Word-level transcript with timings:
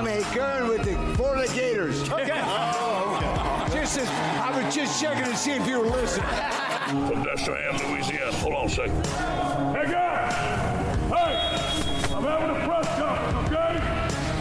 I'm 0.00 0.06
a 0.06 0.34
girl 0.34 0.68
with 0.70 0.84
the 0.84 0.94
for 1.14 1.36
the 1.36 1.46
Gators. 1.52 2.08
Okay. 2.10 2.40
Oh, 2.42 3.66
okay. 3.66 3.80
Just 3.80 3.98
as, 3.98 4.08
I 4.08 4.64
was 4.64 4.74
just 4.74 4.98
checking 4.98 5.24
to 5.24 5.36
see 5.36 5.50
if 5.50 5.66
you 5.66 5.78
were 5.78 5.88
listening. 5.88 6.26
From 6.26 7.22
Destrehan, 7.22 7.78
Louisiana. 7.86 8.32
Hold 8.36 8.54
on 8.54 8.64
a 8.64 8.70
second. 8.70 9.06
Hey 9.06 9.92
guys! 9.92 10.96
Hey! 11.12 12.14
I'm 12.14 12.22
having 12.24 12.56
a 12.56 12.66
press 12.66 12.88
conference, 12.98 13.52
okay? 13.52 13.78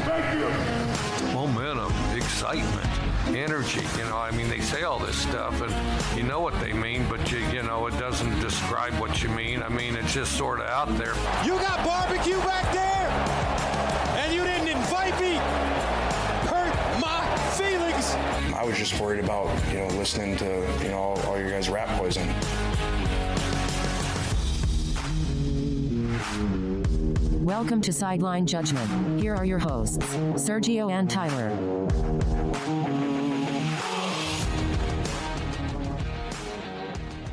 Thank 0.07 1.27
you. 1.27 1.33
Momentum, 1.33 1.93
excitement, 2.15 2.89
energy. 3.35 3.85
You 3.97 4.05
know, 4.05 4.17
I 4.17 4.31
mean, 4.31 4.47
they 4.47 4.61
say 4.61 4.83
all 4.83 4.99
this 4.99 5.17
stuff, 5.17 5.61
and 5.61 6.17
you 6.17 6.23
know 6.23 6.39
what 6.39 6.57
they 6.61 6.71
mean, 6.71 7.05
but 7.09 7.33
you, 7.33 7.39
you 7.49 7.63
know, 7.63 7.85
it 7.87 7.99
doesn't 7.99 8.39
describe 8.39 8.93
what 8.93 9.21
you 9.21 9.27
mean. 9.27 9.61
I 9.61 9.67
mean, 9.67 9.97
it's 9.97 10.13
just 10.13 10.37
sort 10.37 10.61
of 10.61 10.67
out 10.67 10.97
there. 10.97 11.15
You 11.43 11.59
got 11.59 11.85
barbecue 11.85 12.39
back 12.39 12.71
there, 12.73 13.09
and 13.09 13.27
you 13.27 13.28
didn't 15.19 15.35
invite 15.35 15.51
me. 16.43 16.49
Hurt 16.49 17.01
my 17.01 17.37
feelings. 17.57 18.15
I 18.55 18.63
was 18.63 18.77
just 18.77 18.99
worried 18.99 19.23
about, 19.23 19.47
you 19.71 19.79
know, 19.79 19.87
listening 19.97 20.37
to, 20.37 20.45
you 20.81 20.89
know, 20.89 20.97
all, 20.97 21.19
all 21.21 21.39
your 21.39 21.49
guys' 21.49 21.69
rap 21.69 21.87
poison. 21.99 22.27
Welcome 27.43 27.81
to 27.81 27.91
Sideline 27.91 28.45
Judgment. 28.45 29.19
Here 29.19 29.35
are 29.35 29.45
your 29.45 29.59
hosts, 29.59 29.97
Sergio 29.97 30.91
and 30.91 31.09
Tyler. 31.09 31.49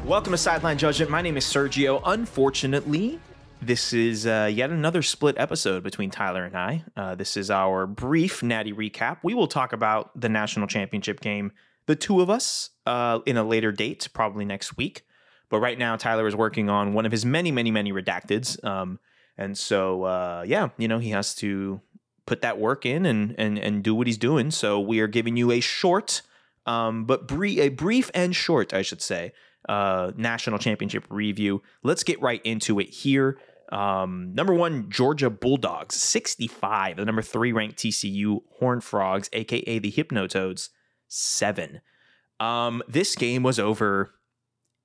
Welcome 0.04 0.32
to 0.32 0.38
Sideline 0.38 0.78
Judgment. 0.78 1.10
My 1.10 1.20
name 1.20 1.36
is 1.36 1.44
Sergio. 1.44 2.00
Unfortunately, 2.04 3.18
this 3.60 3.92
is 3.92 4.26
uh, 4.26 4.50
yet 4.52 4.70
another 4.70 5.02
split 5.02 5.36
episode 5.38 5.82
between 5.82 6.10
Tyler 6.10 6.44
and 6.44 6.56
I. 6.56 6.84
Uh, 6.96 7.14
this 7.14 7.36
is 7.36 7.50
our 7.50 7.86
brief 7.86 8.42
Natty 8.42 8.72
recap. 8.72 9.18
We 9.22 9.34
will 9.34 9.48
talk 9.48 9.72
about 9.72 10.18
the 10.18 10.28
national 10.28 10.66
championship 10.66 11.20
game, 11.20 11.52
the 11.86 11.96
two 11.96 12.20
of 12.20 12.30
us, 12.30 12.70
uh, 12.86 13.20
in 13.26 13.36
a 13.36 13.44
later 13.44 13.72
date, 13.72 14.08
probably 14.12 14.44
next 14.44 14.76
week. 14.76 15.02
But 15.48 15.60
right 15.60 15.78
now, 15.78 15.96
Tyler 15.96 16.26
is 16.26 16.36
working 16.36 16.68
on 16.68 16.92
one 16.92 17.06
of 17.06 17.12
his 17.12 17.24
many, 17.24 17.50
many, 17.50 17.70
many 17.70 17.92
redacteds. 17.92 18.62
Um, 18.64 18.98
and 19.38 19.56
so, 19.56 20.04
uh, 20.04 20.44
yeah, 20.46 20.70
you 20.76 20.88
know, 20.88 20.98
he 20.98 21.10
has 21.10 21.34
to 21.36 21.80
put 22.26 22.42
that 22.42 22.58
work 22.58 22.84
in 22.84 23.06
and 23.06 23.34
and 23.38 23.58
and 23.58 23.82
do 23.82 23.94
what 23.94 24.06
he's 24.06 24.18
doing. 24.18 24.50
So 24.50 24.80
we 24.80 25.00
are 25.00 25.06
giving 25.06 25.36
you 25.36 25.52
a 25.52 25.60
short, 25.60 26.22
um, 26.66 27.04
but 27.04 27.28
brief, 27.28 27.58
a 27.60 27.68
brief 27.68 28.10
and 28.14 28.34
short, 28.34 28.74
I 28.74 28.82
should 28.82 29.00
say, 29.00 29.32
uh, 29.68 30.12
national 30.16 30.58
championship 30.58 31.04
review. 31.10 31.62
Let's 31.82 32.04
get 32.04 32.20
right 32.20 32.40
into 32.44 32.80
it 32.80 32.88
here. 32.88 33.38
Um, 33.72 34.32
number 34.34 34.54
one, 34.54 34.90
Georgia 34.90 35.30
Bulldogs, 35.30 35.96
65. 35.96 36.96
The 36.96 37.04
number 37.04 37.22
three 37.22 37.52
ranked 37.52 37.78
TCU 37.78 38.40
Horn 38.58 38.80
Frogs, 38.80 39.28
aka 39.32 39.78
the 39.78 39.90
Hypnotoads, 39.90 40.68
seven. 41.08 41.80
Um, 42.38 42.82
this 42.86 43.14
game 43.16 43.42
was 43.42 43.58
over 43.58 44.12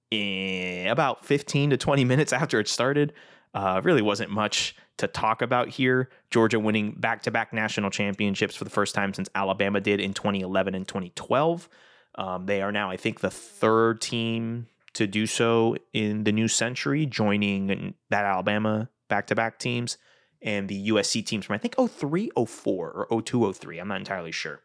in 0.10 0.88
about 0.88 1.26
15 1.26 1.72
to 1.72 1.78
20 1.78 2.06
minutes 2.06 2.34
after 2.34 2.60
it 2.60 2.68
started. 2.68 3.14
Uh, 3.54 3.82
really 3.84 4.02
wasn't 4.02 4.32
much 4.32 4.76
to 4.98 5.08
talk 5.08 5.42
about 5.42 5.68
here. 5.70 6.10
Georgia 6.30 6.60
winning 6.60 6.94
back 6.94 7.24
to 7.24 7.32
back 7.32 7.52
national 7.52 7.90
championships 7.90 8.56
for 8.56 8.64
the 8.64 8.70
first 8.70 8.96
time 8.96 9.14
since 9.14 9.30
Alabama 9.36 9.82
did 9.82 10.00
in 10.00 10.14
2011 10.14 10.74
and 10.74 10.88
2012. 10.88 11.68
Um, 12.16 12.46
they 12.46 12.62
are 12.62 12.72
now, 12.72 12.90
I 12.90 12.98
think, 12.98 13.20
the 13.20 13.32
third 13.32 14.02
team 14.02 14.68
to 14.94 15.08
do 15.08 15.26
so 15.26 15.78
in 15.94 16.26
the 16.26 16.32
new 16.32 16.48
century, 16.48 17.06
joining 17.06 17.94
that 18.10 18.26
Alabama 18.26 18.90
back 19.08 19.28
to 19.28 19.36
back 19.36 19.60
teams 19.60 19.98
and 20.42 20.68
the 20.68 20.90
USC 20.90 21.26
teams 21.26 21.46
from, 21.46 21.56
I 21.56 21.58
think, 21.58 21.76
03, 21.76 22.32
04 22.36 23.08
or 23.10 23.22
02, 23.22 23.54
03. 23.54 23.80
I'm 23.80 23.88
not 23.88 24.00
entirely 24.00 24.32
sure. 24.32 24.62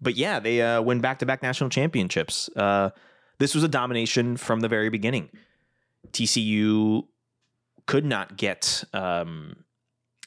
But 0.00 0.16
yeah, 0.16 0.40
they 0.40 0.60
uh, 0.60 0.82
win 0.82 1.00
back 1.00 1.20
to 1.20 1.26
back 1.26 1.42
national 1.42 1.70
championships. 1.70 2.50
Uh, 2.56 2.90
this 3.38 3.54
was 3.54 3.64
a 3.64 3.68
domination 3.68 4.36
from 4.36 4.60
the 4.60 4.68
very 4.68 4.90
beginning. 4.90 5.30
TCU 6.12 7.06
could 7.86 8.04
not 8.04 8.36
get 8.36 8.84
um, 8.92 9.64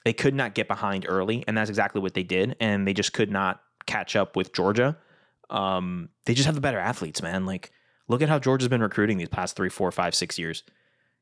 they 0.05 0.13
could 0.13 0.35
not 0.35 0.53
get 0.53 0.67
behind 0.67 1.05
early, 1.09 1.43
and 1.47 1.57
that's 1.57 1.69
exactly 1.69 1.99
what 1.99 2.13
they 2.13 2.23
did. 2.23 2.55
And 2.59 2.87
they 2.87 2.93
just 2.93 3.11
could 3.11 3.31
not 3.31 3.61
catch 3.85 4.15
up 4.15 4.35
with 4.35 4.53
Georgia. 4.53 4.97
Um, 5.50 6.09
they 6.25 6.33
just 6.33 6.45
have 6.45 6.56
the 6.56 6.61
better 6.61 6.79
athletes, 6.79 7.22
man. 7.22 7.45
Like, 7.45 7.72
look 8.07 8.22
at 8.22 8.29
how 8.29 8.39
Georgia's 8.39 8.69
been 8.69 8.81
recruiting 8.81 9.17
these 9.17 9.29
past 9.29 9.56
three, 9.56 9.69
four, 9.69 9.91
five, 9.91 10.16
six 10.16 10.38
years. 10.39 10.63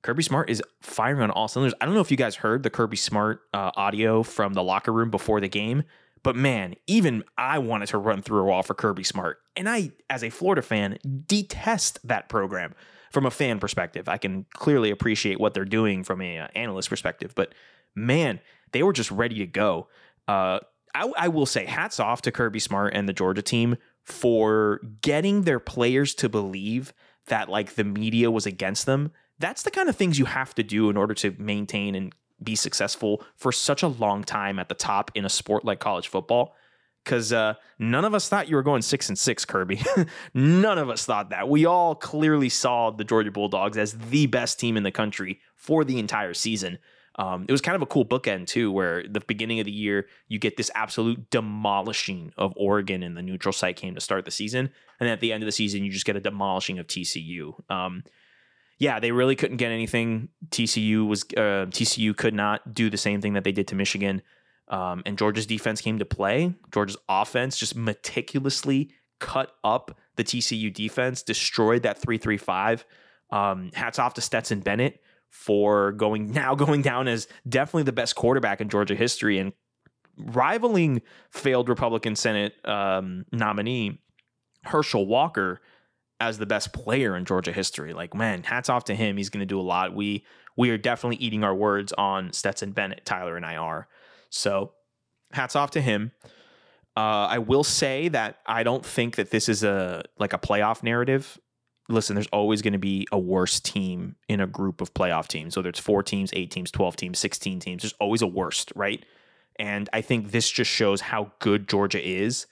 Kirby 0.01 0.23
Smart 0.23 0.49
is 0.49 0.61
firing 0.81 1.21
on 1.21 1.31
all 1.31 1.47
cylinders. 1.47 1.73
I 1.79 1.85
don't 1.85 1.95
know 1.95 2.01
if 2.01 2.11
you 2.11 2.17
guys 2.17 2.35
heard 2.35 2.63
the 2.63 2.69
Kirby 2.69 2.97
Smart 2.97 3.41
uh, 3.53 3.71
audio 3.75 4.21
from 4.21 4.53
the 4.53 4.63
locker 4.63 4.91
room 4.91 5.09
before 5.09 5.39
the 5.39 5.47
game, 5.47 5.83
but 6.23 6.35
man, 6.35 6.75
even 6.87 7.23
I 7.37 7.59
wanted 7.59 7.87
to 7.89 7.97
run 7.97 8.21
through 8.21 8.41
a 8.41 8.45
wall 8.45 8.63
for 8.63 8.73
Kirby 8.73 9.03
Smart. 9.03 9.37
And 9.55 9.69
I, 9.69 9.91
as 10.09 10.23
a 10.23 10.29
Florida 10.29 10.61
fan, 10.61 10.97
detest 11.25 12.05
that 12.05 12.27
program 12.27 12.75
from 13.11 13.25
a 13.25 13.31
fan 13.31 13.59
perspective. 13.59 14.09
I 14.09 14.17
can 14.17 14.45
clearly 14.53 14.91
appreciate 14.91 15.39
what 15.39 15.53
they're 15.53 15.63
doing 15.63 16.03
from 16.03 16.21
a 16.21 16.39
uh, 16.39 16.47
analyst 16.53 16.89
perspective, 16.89 17.33
but 17.33 17.53
man, 17.95 18.41
they 18.73 18.83
were 18.83 18.93
just 18.93 19.11
ready 19.11 19.35
to 19.39 19.47
go. 19.47 19.87
Uh, 20.27 20.59
I, 20.95 21.11
I 21.17 21.27
will 21.29 21.45
say, 21.45 21.65
hats 21.65 21.99
off 21.99 22.21
to 22.23 22.31
Kirby 22.31 22.59
Smart 22.59 22.93
and 22.93 23.07
the 23.07 23.13
Georgia 23.13 23.41
team 23.41 23.77
for 24.03 24.81
getting 25.01 25.43
their 25.43 25.59
players 25.59 26.13
to 26.15 26.29
believe 26.29 26.93
that 27.27 27.49
like 27.49 27.75
the 27.75 27.83
media 27.83 28.29
was 28.29 28.45
against 28.45 28.85
them. 28.85 29.11
That's 29.39 29.63
the 29.63 29.71
kind 29.71 29.89
of 29.89 29.95
things 29.95 30.19
you 30.19 30.25
have 30.25 30.53
to 30.55 30.63
do 30.63 30.89
in 30.89 30.97
order 30.97 31.13
to 31.15 31.35
maintain 31.37 31.95
and 31.95 32.13
be 32.41 32.55
successful 32.55 33.23
for 33.35 33.51
such 33.51 33.83
a 33.83 33.87
long 33.87 34.23
time 34.23 34.59
at 34.59 34.69
the 34.69 34.75
top 34.75 35.11
in 35.15 35.25
a 35.25 35.29
sport 35.29 35.63
like 35.63 35.79
college 35.79 36.07
football 36.07 36.55
because 37.03 37.33
uh, 37.33 37.55
none 37.79 38.05
of 38.05 38.13
us 38.13 38.29
thought 38.29 38.47
you 38.47 38.55
were 38.55 38.63
going 38.63 38.81
six 38.81 39.09
and 39.09 39.17
six, 39.17 39.45
Kirby. 39.45 39.81
none 40.33 40.77
of 40.77 40.89
us 40.89 41.05
thought 41.05 41.29
that. 41.31 41.49
We 41.49 41.65
all 41.65 41.95
clearly 41.95 42.49
saw 42.49 42.91
the 42.91 43.03
Georgia 43.03 43.31
Bulldogs 43.31 43.77
as 43.77 43.93
the 43.93 44.27
best 44.27 44.59
team 44.59 44.77
in 44.77 44.83
the 44.83 44.91
country 44.91 45.39
for 45.55 45.83
the 45.83 45.99
entire 45.99 46.33
season. 46.33 46.79
Um, 47.15 47.45
it 47.47 47.51
was 47.51 47.61
kind 47.61 47.75
of 47.75 47.81
a 47.81 47.85
cool 47.85 48.05
bookend 48.05 48.47
too, 48.47 48.71
where 48.71 49.03
the 49.07 49.19
beginning 49.21 49.59
of 49.59 49.65
the 49.65 49.71
year 49.71 50.07
you 50.27 50.39
get 50.39 50.57
this 50.57 50.71
absolute 50.73 51.29
demolishing 51.29 52.33
of 52.37 52.53
Oregon 52.55 53.03
in 53.03 53.13
the 53.13 53.21
neutral 53.21 53.53
site 53.53 53.75
came 53.75 53.93
to 53.95 54.01
start 54.01 54.25
the 54.25 54.31
season, 54.31 54.71
and 54.99 55.09
at 55.09 55.19
the 55.19 55.31
end 55.31 55.43
of 55.43 55.45
the 55.45 55.51
season 55.51 55.83
you 55.83 55.91
just 55.91 56.05
get 56.05 56.15
a 56.15 56.19
demolishing 56.19 56.79
of 56.79 56.87
TCU. 56.87 57.53
Um, 57.69 58.03
yeah, 58.79 58.99
they 58.99 59.11
really 59.11 59.35
couldn't 59.35 59.57
get 59.57 59.71
anything. 59.71 60.29
TCU 60.49 61.07
was 61.07 61.23
uh, 61.37 61.69
TCU 61.69 62.17
could 62.17 62.33
not 62.33 62.73
do 62.73 62.89
the 62.89 62.97
same 62.97 63.21
thing 63.21 63.33
that 63.33 63.43
they 63.43 63.51
did 63.51 63.67
to 63.67 63.75
Michigan. 63.75 64.21
Um, 64.67 65.03
and 65.05 65.17
Georgia's 65.17 65.45
defense 65.45 65.81
came 65.81 65.99
to 65.99 66.05
play. 66.05 66.55
Georgia's 66.73 66.97
offense 67.07 67.57
just 67.57 67.75
meticulously 67.75 68.91
cut 69.19 69.51
up 69.63 69.97
the 70.15 70.23
TCU 70.23 70.73
defense, 70.73 71.21
destroyed 71.21 71.83
that 71.83 71.97
335. 71.99 72.85
Um, 73.29 73.71
hats 73.73 73.99
off 73.99 74.15
to 74.15 74.21
Stetson 74.21 74.61
Bennett 74.61 75.01
for 75.33 75.91
going 75.91 76.31
now 76.31 76.55
going 76.55 76.81
down 76.81 77.07
as 77.07 77.27
definitely 77.49 77.83
the 77.83 77.91
best 77.91 78.15
quarterback 78.15 78.61
in 78.61 78.69
Georgia 78.69 78.95
history 78.95 79.39
and 79.39 79.51
rivaling 80.17 81.01
failed 81.31 81.67
Republican 81.67 82.15
Senate 82.15 82.53
um, 82.65 83.25
nominee 83.31 83.99
Herschel 84.63 85.05
Walker 85.05 85.59
as 86.19 86.37
the 86.37 86.45
best 86.45 86.71
player 86.71 87.17
in 87.17 87.25
Georgia 87.25 87.51
history. 87.51 87.93
Like, 87.93 88.13
man, 88.13 88.43
hats 88.43 88.69
off 88.69 88.85
to 88.85 88.95
him. 88.95 89.17
He's 89.17 89.29
going 89.29 89.41
to 89.41 89.45
do 89.45 89.59
a 89.59 89.61
lot. 89.61 89.93
We 89.93 90.23
we 90.55 90.69
are 90.69 90.77
definitely 90.77 91.17
eating 91.17 91.43
our 91.43 91.55
words 91.55 91.91
on 91.93 92.31
Stetson 92.31 92.71
Bennett. 92.71 93.05
Tyler 93.05 93.35
and 93.35 93.45
I 93.45 93.55
are. 93.55 93.87
So, 94.29 94.73
hats 95.31 95.55
off 95.55 95.71
to 95.71 95.81
him. 95.81 96.11
Uh, 96.95 97.25
I 97.27 97.39
will 97.39 97.63
say 97.63 98.07
that 98.09 98.37
I 98.45 98.61
don't 98.61 98.85
think 98.85 99.15
that 99.15 99.31
this 99.31 99.49
is 99.49 99.63
a 99.63 100.03
like 100.19 100.33
a 100.33 100.37
playoff 100.37 100.83
narrative. 100.83 101.39
Listen, 101.89 102.15
there's 102.15 102.27
always 102.27 102.61
going 102.61 102.73
to 102.73 102.79
be 102.79 103.07
a 103.11 103.19
worse 103.19 103.59
team 103.59 104.15
in 104.29 104.39
a 104.39 104.47
group 104.47 104.79
of 104.79 104.93
playoff 104.93 105.27
teams. 105.27 105.55
Whether 105.55 105.69
it's 105.69 105.79
four 105.79 106.01
teams, 106.01 106.31
eight 106.33 106.49
teams, 106.49 106.71
twelve 106.71 106.95
teams, 106.95 107.19
sixteen 107.19 107.59
teams, 107.59 107.83
there's 107.83 107.95
always 107.99 108.21
a 108.21 108.27
worst, 108.27 108.71
right? 108.75 109.05
And 109.57 109.89
I 109.93 110.01
think 110.01 110.31
this 110.31 110.49
just 110.49 110.71
shows 110.71 111.01
how 111.01 111.33
good 111.39 111.67
Georgia 111.67 112.01
is 112.01 112.47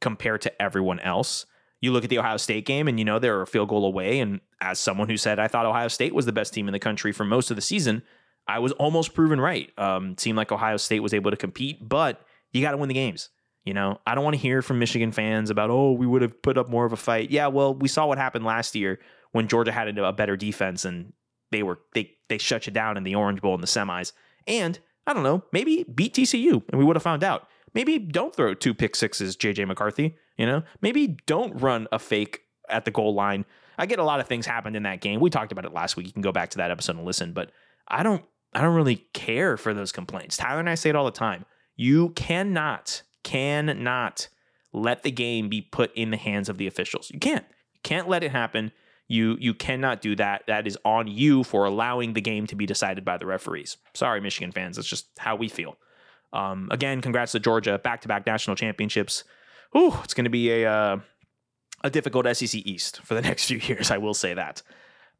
compared 0.00 0.42
to 0.42 0.62
everyone 0.62 1.00
else. 1.00 1.46
You 1.80 1.92
look 1.92 2.04
at 2.04 2.10
the 2.10 2.18
Ohio 2.18 2.36
State 2.36 2.66
game, 2.66 2.88
and 2.88 2.98
you 2.98 3.04
know 3.04 3.18
they're 3.18 3.42
a 3.42 3.46
field 3.46 3.68
goal 3.68 3.84
away. 3.84 4.20
And 4.20 4.40
as 4.60 4.78
someone 4.78 5.08
who 5.08 5.16
said 5.16 5.38
I 5.38 5.48
thought 5.48 5.66
Ohio 5.66 5.88
State 5.88 6.14
was 6.14 6.26
the 6.26 6.32
best 6.32 6.52
team 6.52 6.68
in 6.68 6.72
the 6.72 6.78
country 6.78 7.12
for 7.12 7.24
most 7.24 7.50
of 7.50 7.56
the 7.56 7.62
season, 7.62 8.02
I 8.46 8.58
was 8.58 8.72
almost 8.72 9.14
proven 9.14 9.40
right. 9.40 9.70
Um, 9.78 10.16
seemed 10.18 10.36
like 10.36 10.52
Ohio 10.52 10.76
State 10.76 11.00
was 11.00 11.14
able 11.14 11.30
to 11.30 11.36
compete, 11.36 11.88
but 11.88 12.26
you 12.52 12.62
got 12.62 12.72
to 12.72 12.76
win 12.76 12.88
the 12.88 12.94
games. 12.94 13.30
You 13.64 13.74
know, 13.74 14.00
I 14.06 14.14
don't 14.14 14.24
want 14.24 14.34
to 14.34 14.42
hear 14.42 14.60
from 14.60 14.78
Michigan 14.78 15.12
fans 15.12 15.50
about, 15.50 15.70
oh, 15.70 15.92
we 15.92 16.06
would 16.06 16.22
have 16.22 16.42
put 16.42 16.58
up 16.58 16.68
more 16.68 16.84
of 16.84 16.92
a 16.92 16.96
fight. 16.96 17.30
Yeah, 17.30 17.46
well, 17.46 17.74
we 17.74 17.86
saw 17.86 18.06
what 18.06 18.18
happened 18.18 18.44
last 18.44 18.74
year 18.74 18.98
when 19.30 19.46
Georgia 19.46 19.70
had 19.72 19.96
a 19.96 20.12
better 20.12 20.36
defense 20.36 20.84
and 20.84 21.12
they 21.52 21.62
were 21.62 21.78
they 21.94 22.12
they 22.28 22.38
shut 22.38 22.66
you 22.66 22.72
down 22.72 22.96
in 22.96 23.04
the 23.04 23.14
Orange 23.14 23.40
Bowl 23.40 23.54
in 23.54 23.60
the 23.60 23.66
semis. 23.66 24.12
And 24.46 24.78
I 25.06 25.14
don't 25.14 25.22
know, 25.22 25.44
maybe 25.52 25.84
beat 25.84 26.14
TCU 26.14 26.62
and 26.68 26.78
we 26.78 26.84
would 26.84 26.96
have 26.96 27.02
found 27.02 27.22
out. 27.22 27.48
Maybe 27.74 27.98
don't 27.98 28.34
throw 28.34 28.52
two 28.52 28.74
pick 28.74 28.96
sixes, 28.96 29.36
JJ 29.36 29.66
McCarthy. 29.66 30.16
You 30.36 30.46
know, 30.46 30.62
maybe 30.80 31.18
don't 31.26 31.60
run 31.60 31.86
a 31.92 31.98
fake 31.98 32.42
at 32.68 32.84
the 32.84 32.90
goal 32.90 33.14
line. 33.14 33.44
I 33.78 33.86
get 33.86 33.98
a 33.98 34.04
lot 34.04 34.20
of 34.20 34.26
things 34.26 34.44
happened 34.44 34.76
in 34.76 34.82
that 34.82 35.00
game. 35.00 35.20
We 35.20 35.30
talked 35.30 35.52
about 35.52 35.64
it 35.64 35.72
last 35.72 35.96
week. 35.96 36.06
You 36.06 36.12
can 36.12 36.22
go 36.22 36.32
back 36.32 36.50
to 36.50 36.58
that 36.58 36.70
episode 36.70 36.96
and 36.96 37.06
listen, 37.06 37.32
but 37.32 37.50
I 37.88 38.02
don't 38.02 38.24
I 38.52 38.60
don't 38.60 38.74
really 38.74 39.06
care 39.14 39.56
for 39.56 39.72
those 39.72 39.92
complaints. 39.92 40.36
Tyler 40.36 40.60
and 40.60 40.68
I 40.68 40.74
say 40.74 40.90
it 40.90 40.96
all 40.96 41.04
the 41.04 41.10
time. 41.10 41.46
You 41.76 42.10
cannot 42.10 43.02
cannot 43.32 44.28
let 44.72 45.02
the 45.02 45.10
game 45.10 45.48
be 45.48 45.60
put 45.60 45.94
in 45.94 46.10
the 46.10 46.16
hands 46.16 46.48
of 46.48 46.58
the 46.58 46.66
officials. 46.66 47.10
You 47.10 47.18
can't. 47.18 47.44
You 47.74 47.80
can't 47.82 48.08
let 48.08 48.22
it 48.22 48.30
happen. 48.30 48.72
You 49.08 49.36
you 49.40 49.54
cannot 49.54 50.00
do 50.00 50.14
that. 50.16 50.44
That 50.46 50.66
is 50.66 50.78
on 50.84 51.06
you 51.06 51.44
for 51.44 51.64
allowing 51.64 52.12
the 52.12 52.20
game 52.20 52.46
to 52.46 52.54
be 52.54 52.66
decided 52.66 53.04
by 53.04 53.18
the 53.18 53.26
referees. 53.26 53.76
Sorry, 53.94 54.20
Michigan 54.20 54.52
fans. 54.52 54.76
That's 54.76 54.88
just 54.88 55.06
how 55.18 55.36
we 55.36 55.48
feel. 55.48 55.76
Um, 56.32 56.68
again, 56.70 57.02
congrats 57.02 57.32
to 57.32 57.40
Georgia, 57.40 57.78
back-to-back 57.78 58.24
national 58.24 58.56
championships. 58.56 59.24
Ooh, 59.76 59.92
it's 60.02 60.14
going 60.14 60.24
to 60.24 60.30
be 60.30 60.50
a 60.50 60.70
uh, 60.70 60.96
a 61.84 61.90
difficult 61.90 62.26
SEC 62.36 62.54
East 62.66 63.00
for 63.02 63.14
the 63.14 63.20
next 63.28 63.46
few 63.46 63.58
years. 63.58 63.90
I 63.90 63.98
will 63.98 64.14
say 64.14 64.34
that. 64.34 64.62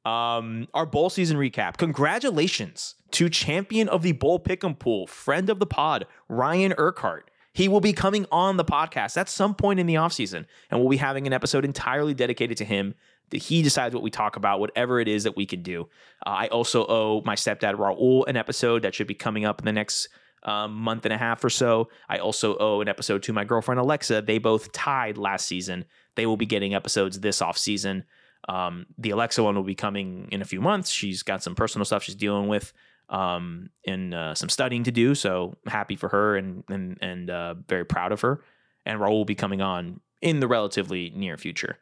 Um, 0.05 0.69
our 0.75 0.87
bowl 0.87 1.11
season 1.11 1.37
recap. 1.37 1.77
Congratulations 1.77 2.97
to 3.13 3.29
champion 3.29 3.89
of 3.89 4.03
the 4.03 4.13
bowl 4.13 4.41
pick'em 4.41 4.79
pool, 4.79 5.07
friend 5.07 5.49
of 5.49 5.59
the 5.59 5.67
pod, 5.67 6.07
Ryan 6.29 6.75
Urquhart. 6.77 7.31
He 7.53 7.69
will 7.69 7.81
be 7.81 7.93
coming 7.93 8.27
on 8.33 8.57
the 8.57 8.65
podcast 8.65 9.17
at 9.17 9.29
some 9.29 9.55
point 9.55 9.79
in 9.79 9.87
the 9.87 9.95
offseason, 9.95 10.47
and 10.71 10.81
we'll 10.81 10.89
be 10.89 10.97
having 10.97 11.27
an 11.27 11.33
episode 11.33 11.65
entirely 11.65 12.15
dedicated 12.15 12.57
to 12.59 12.65
him. 12.65 12.95
He 13.31 13.63
decides 13.63 13.95
what 13.95 14.03
we 14.03 14.11
talk 14.11 14.37
about, 14.37 14.61
whatever 14.61 15.01
it 15.01 15.09
is 15.09 15.25
that 15.25 15.37
we 15.37 15.47
can 15.47 15.63
do. 15.63 15.89
Uh, 16.27 16.31
I 16.31 16.47
also 16.49 16.87
owe 16.87 17.23
my 17.25 17.35
stepdad 17.35 17.75
Raul 17.75 18.27
an 18.27 18.37
episode 18.37 18.83
that 18.83 18.95
should 18.95 19.07
be 19.07 19.15
coming 19.15 19.45
up 19.45 19.61
in 19.61 19.65
the 19.65 19.73
next 19.73 20.09
um, 20.43 20.75
month 20.75 21.05
and 21.05 21.13
a 21.13 21.19
half 21.19 21.45
or 21.45 21.51
so. 21.51 21.89
I 22.09 22.19
also 22.19 22.57
owe 22.59 22.81
an 22.81 22.89
episode 22.89 23.23
to 23.25 23.33
my 23.33 23.45
girlfriend 23.45 23.81
Alexa. 23.81 24.23
They 24.23 24.39
both 24.39 24.73
tied 24.73 25.17
last 25.17 25.47
season. 25.47 25.85
They 26.15 26.27
will 26.27 26.37
be 26.37 26.47
getting 26.47 26.75
episodes 26.75 27.21
this 27.21 27.41
off 27.41 27.57
season. 27.57 28.05
Um, 28.49 28.87
the 28.99 29.11
Alexa 29.11 29.43
one 29.43 29.55
will 29.55 29.63
be 29.63 29.75
coming 29.75 30.29
in 30.33 30.43
a 30.43 30.47
few 30.47 30.61
months. 30.61 30.91
She's 30.91 31.23
got 31.23 31.43
some 31.43 31.55
personal 31.55 31.85
stuff 31.85 32.03
she's 32.03 32.17
dealing 32.17 32.49
with 32.49 32.73
um, 33.09 33.71
and 33.87 34.15
uh, 34.15 34.35
some 34.35 34.49
studying 34.49 34.85
to 34.85 34.93
do. 34.93 35.15
So 35.15 35.57
happy 35.67 35.97
for 35.97 36.09
her 36.09 36.37
and 36.37 36.65
and 36.69 36.99
and 37.01 37.31
uh, 37.31 37.55
very 37.69 37.85
proud 37.85 38.13
of 38.13 38.21
her. 38.23 38.43
And 38.85 39.01
Raul 39.01 39.11
will 39.11 39.25
be 39.25 39.35
coming 39.35 39.61
on 39.61 40.01
in 40.21 40.41
the 40.41 40.49
relatively 40.49 41.13
near 41.15 41.37
future. 41.37 41.79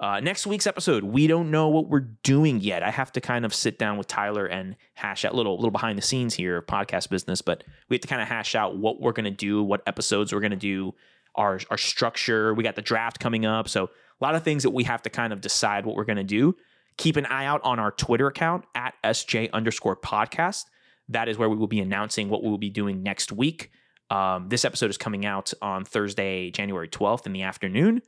Uh, 0.00 0.18
next 0.18 0.46
week's 0.46 0.66
episode, 0.66 1.04
we 1.04 1.26
don't 1.26 1.50
know 1.50 1.68
what 1.68 1.88
we're 1.88 2.08
doing 2.22 2.58
yet. 2.60 2.82
I 2.82 2.90
have 2.90 3.12
to 3.12 3.20
kind 3.20 3.44
of 3.44 3.54
sit 3.54 3.78
down 3.78 3.98
with 3.98 4.06
Tyler 4.06 4.46
and 4.46 4.74
hash 4.94 5.26
out 5.26 5.34
little, 5.34 5.56
little 5.56 5.70
behind 5.70 5.98
the 5.98 6.02
scenes 6.02 6.32
here, 6.32 6.62
podcast 6.62 7.10
business. 7.10 7.42
But 7.42 7.64
we 7.90 7.96
have 7.96 8.00
to 8.00 8.08
kind 8.08 8.22
of 8.22 8.26
hash 8.26 8.54
out 8.54 8.78
what 8.78 8.98
we're 8.98 9.12
going 9.12 9.26
to 9.26 9.30
do, 9.30 9.62
what 9.62 9.82
episodes 9.86 10.32
we're 10.32 10.40
going 10.40 10.52
to 10.52 10.56
do, 10.56 10.94
our 11.34 11.60
our 11.70 11.76
structure. 11.76 12.54
We 12.54 12.64
got 12.64 12.76
the 12.76 12.82
draft 12.82 13.20
coming 13.20 13.44
up, 13.44 13.68
so 13.68 13.84
a 13.84 14.24
lot 14.24 14.34
of 14.34 14.42
things 14.42 14.62
that 14.62 14.70
we 14.70 14.84
have 14.84 15.02
to 15.02 15.10
kind 15.10 15.34
of 15.34 15.42
decide 15.42 15.84
what 15.84 15.96
we're 15.96 16.04
going 16.04 16.16
to 16.16 16.24
do. 16.24 16.56
Keep 17.00 17.16
an 17.16 17.24
eye 17.24 17.46
out 17.46 17.62
on 17.64 17.78
our 17.78 17.92
Twitter 17.92 18.26
account 18.26 18.66
at 18.74 18.92
sj 19.02 19.50
underscore 19.54 19.96
podcast. 19.96 20.66
That 21.08 21.30
is 21.30 21.38
where 21.38 21.48
we 21.48 21.56
will 21.56 21.66
be 21.66 21.80
announcing 21.80 22.28
what 22.28 22.42
we 22.42 22.50
will 22.50 22.58
be 22.58 22.68
doing 22.68 23.02
next 23.02 23.32
week. 23.32 23.70
Um, 24.10 24.50
this 24.50 24.66
episode 24.66 24.90
is 24.90 24.98
coming 24.98 25.24
out 25.24 25.50
on 25.62 25.86
Thursday, 25.86 26.50
January 26.50 26.88
12th 26.88 27.24
in 27.24 27.32
the 27.32 27.40
afternoon. 27.40 28.02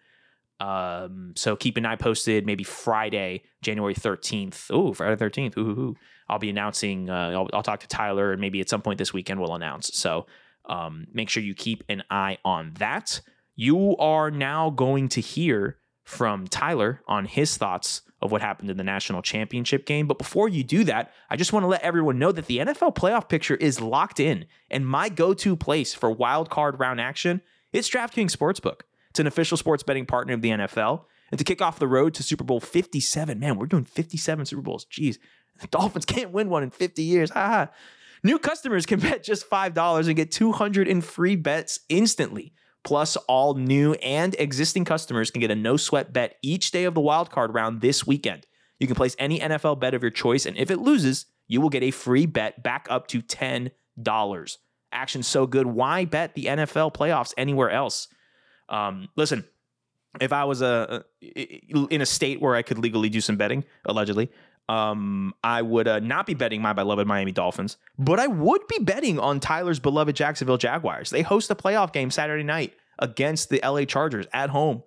Um, 0.61 1.33
so 1.37 1.57
keep 1.57 1.79
an 1.79 1.87
eye 1.87 1.97
posted. 1.97 2.45
Maybe 2.45 2.65
Friday, 2.65 3.45
January 3.63 3.95
13th. 3.95 4.67
Oh, 4.69 4.93
Friday 4.93 5.17
13th. 5.17 5.57
Ooh, 5.57 5.61
ooh, 5.61 5.81
ooh. 5.81 5.97
I'll 6.29 6.39
be 6.39 6.51
announcing. 6.51 7.09
Uh, 7.09 7.31
I'll, 7.31 7.49
I'll, 7.55 7.63
talk 7.63 7.81
to 7.81 7.89
Tyler, 7.89 8.31
and 8.31 8.43
maybe 8.43 8.61
at 8.61 8.69
some 8.69 8.83
point 8.83 8.99
this 8.99 9.15
weekend 9.15 9.41
we'll 9.41 9.55
announce. 9.55 9.97
So 9.97 10.27
um, 10.67 11.07
make 11.15 11.31
sure 11.31 11.43
you 11.43 11.55
keep 11.55 11.83
an 11.89 12.03
eye 12.11 12.37
on 12.45 12.75
that. 12.75 13.23
You 13.57 13.97
are 13.97 14.31
now 14.31 14.69
going 14.69 15.09
to 15.09 15.23
hear 15.23 15.79
from 16.05 16.47
Tyler 16.47 17.01
on 17.09 17.25
his 17.25 17.57
thoughts 17.57 18.03
of 18.23 18.31
what 18.31 18.41
happened 18.41 18.71
in 18.71 18.77
the 18.77 18.85
national 18.85 19.21
championship 19.21 19.85
game. 19.85 20.07
But 20.07 20.17
before 20.17 20.49
you 20.49 20.63
do 20.63 20.85
that, 20.85 21.13
I 21.29 21.37
just 21.37 21.53
want 21.53 21.65
to 21.65 21.69
let 21.69 21.83
everyone 21.83 22.19
know 22.19 22.33
that 22.33 22.47
the 22.47 22.59
NFL 22.59 22.95
playoff 22.95 23.29
picture 23.29 23.57
is 23.57 23.81
locked 23.81 24.21
in, 24.21 24.47
and 24.71 24.87
my 24.87 25.09
go-to 25.09 25.57
place 25.57 25.93
for 25.93 26.11
wild 26.11 26.49
card 26.49 26.79
round 26.79 27.01
action 27.01 27.43
is 27.73 27.91
DraftKings 27.91 28.35
Sportsbook. 28.35 28.83
It's 29.11 29.21
an 29.21 29.27
official 29.27 29.57
sports 29.57 29.83
betting 29.83 30.07
partner 30.07 30.35
of 30.35 30.41
the 30.41 30.51
NFL. 30.51 31.05
And 31.31 31.39
to 31.39 31.45
kick 31.45 31.61
off 31.61 31.79
the 31.79 31.89
road 31.89 32.15
to 32.15 32.23
Super 32.23 32.45
Bowl 32.45 32.61
57, 32.61 33.39
man, 33.39 33.59
we're 33.59 33.67
doing 33.67 33.85
57 33.85 34.47
Super 34.47 34.63
Bowls. 34.63 34.87
Jeez, 34.87 35.19
the 35.61 35.67
Dolphins 35.67 36.05
can't 36.05 36.31
win 36.31 36.49
one 36.49 36.63
in 36.63 36.71
50 36.71 37.03
years. 37.03 37.33
Ah, 37.35 37.71
new 38.23 38.39
customers 38.39 38.87
can 38.87 39.01
bet 39.01 39.25
just 39.25 39.49
$5 39.49 40.07
and 40.07 40.17
get 40.17 40.31
200 40.31 40.87
in 40.87 41.01
free 41.01 41.37
bets 41.37 41.81
instantly. 41.89 42.53
Plus, 42.85 43.17
all 43.29 43.55
new 43.55 43.95
and 43.95 44.35
existing 44.39 44.85
customers 44.85 45.31
can 45.31 45.41
get 45.41 45.51
a 45.51 45.55
no 45.55 45.77
sweat 45.77 46.13
bet 46.13 46.37
each 46.43 46.71
day 46.73 46.85
of 46.85 46.95
the 46.95 47.01
wildcard 47.01 47.55
round 47.55 47.81
this 47.81 48.07
weekend. 48.07 48.47
You 48.81 48.87
can 48.89 48.97
place 48.97 49.15
any 49.19 49.39
NFL 49.39 49.79
bet 49.79 49.95
of 49.95 50.03
your 50.03 50.11
choice, 50.11 50.47
and 50.47 50.57
if 50.57 50.71
it 50.71 50.79
loses, 50.79 51.27
you 51.47 51.61
will 51.61 51.69
get 51.69 51.83
a 51.83 51.93
free 51.93 52.27
bet 52.27 52.63
back 52.63 52.87
up 52.91 53.07
to 53.09 53.23
$10. 53.23 54.57
Action's 54.91 55.27
so 55.27 55.47
good. 55.47 55.67
Why 55.67 56.05
bet 56.05 56.35
the 56.35 56.47
NFL 56.47 56.95
playoffs 56.95 57.33
anywhere 57.37 57.71
else? 57.71 58.09
Um, 58.69 59.09
listen, 59.17 59.45
if 60.21 60.33
I 60.33 60.45
was 60.45 60.63
a, 60.63 61.05
in 61.21 62.01
a 62.01 62.07
state 62.07 62.41
where 62.41 62.55
I 62.55 62.63
could 62.63 62.79
legally 62.79 63.09
do 63.09 63.21
some 63.21 63.37
betting, 63.37 63.65
allegedly, 63.85 64.31
um, 64.69 65.35
I 65.43 65.63
would 65.63 65.89
uh, 65.89 65.99
not 66.01 66.27
be 66.27 66.35
betting 66.35 66.63
my 66.63 66.73
beloved 66.73 67.07
Miami 67.07 67.33
Dolphins, 67.33 67.77
but 67.99 68.19
I 68.21 68.27
would 68.27 68.67
be 68.69 68.79
betting 68.79 69.19
on 69.19 69.41
Tyler's 69.41 69.81
beloved 69.81 70.17
Jacksonville 70.17 70.59
Jaguars. 70.59 71.11
They 71.11 71.23
host 71.23 71.51
a 71.51 71.55
playoff 71.55 71.93
game 71.93 72.11
Saturday 72.11 72.45
night 72.45 72.75
against 72.99 73.51
the 73.51 73.61
LA 73.65 73.85
Chargers 73.85 74.27
at 74.33 74.51
home. 74.51 74.83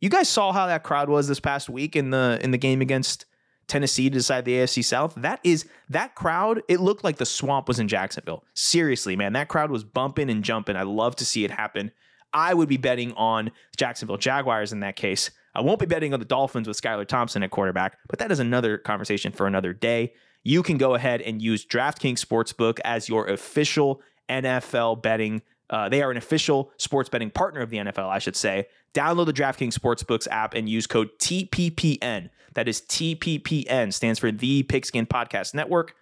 You 0.00 0.08
guys 0.08 0.28
saw 0.28 0.52
how 0.52 0.66
that 0.66 0.84
crowd 0.84 1.08
was 1.08 1.28
this 1.28 1.40
past 1.40 1.68
week 1.68 1.96
in 1.96 2.10
the 2.10 2.38
in 2.42 2.52
the 2.52 2.58
game 2.58 2.80
against 2.80 3.26
Tennessee 3.66 4.08
to 4.08 4.14
decide 4.14 4.44
the 4.44 4.54
AFC 4.54 4.84
South. 4.84 5.14
That 5.16 5.40
is 5.44 5.66
that 5.88 6.14
crowd. 6.14 6.62
It 6.68 6.80
looked 6.80 7.04
like 7.04 7.18
the 7.18 7.26
swamp 7.26 7.68
was 7.68 7.78
in 7.78 7.88
Jacksonville. 7.88 8.44
Seriously, 8.54 9.14
man, 9.16 9.34
that 9.34 9.48
crowd 9.48 9.70
was 9.70 9.84
bumping 9.84 10.30
and 10.30 10.42
jumping. 10.42 10.76
I 10.76 10.82
love 10.82 11.16
to 11.16 11.24
see 11.24 11.44
it 11.44 11.50
happen. 11.50 11.92
I 12.32 12.54
would 12.54 12.68
be 12.68 12.76
betting 12.76 13.12
on 13.14 13.50
Jacksonville 13.76 14.16
Jaguars 14.16 14.72
in 14.72 14.80
that 14.80 14.96
case. 14.96 15.30
I 15.58 15.60
won't 15.60 15.80
be 15.80 15.86
betting 15.86 16.14
on 16.14 16.20
the 16.20 16.26
Dolphins 16.26 16.68
with 16.68 16.80
Skylar 16.80 17.06
Thompson 17.06 17.42
at 17.42 17.50
quarterback, 17.50 17.98
but 18.08 18.20
that 18.20 18.30
is 18.30 18.38
another 18.38 18.78
conversation 18.78 19.32
for 19.32 19.48
another 19.48 19.72
day. 19.72 20.12
You 20.44 20.62
can 20.62 20.78
go 20.78 20.94
ahead 20.94 21.20
and 21.20 21.42
use 21.42 21.66
DraftKings 21.66 22.24
Sportsbook 22.24 22.78
as 22.84 23.08
your 23.08 23.26
official 23.26 24.00
NFL 24.28 25.02
betting. 25.02 25.42
Uh, 25.68 25.88
they 25.88 26.00
are 26.00 26.12
an 26.12 26.16
official 26.16 26.70
sports 26.76 27.08
betting 27.08 27.30
partner 27.30 27.60
of 27.60 27.70
the 27.70 27.78
NFL, 27.78 28.08
I 28.08 28.20
should 28.20 28.36
say. 28.36 28.68
Download 28.94 29.26
the 29.26 29.32
DraftKings 29.32 29.76
Sportsbooks 29.76 30.28
app 30.30 30.54
and 30.54 30.68
use 30.68 30.86
code 30.86 31.10
TPPN. 31.18 32.30
That 32.54 32.68
is 32.68 32.80
TPPN, 32.82 33.92
stands 33.92 34.20
for 34.20 34.30
the 34.30 34.62
Pigskin 34.62 35.06
Podcast 35.06 35.54
Network. 35.54 35.94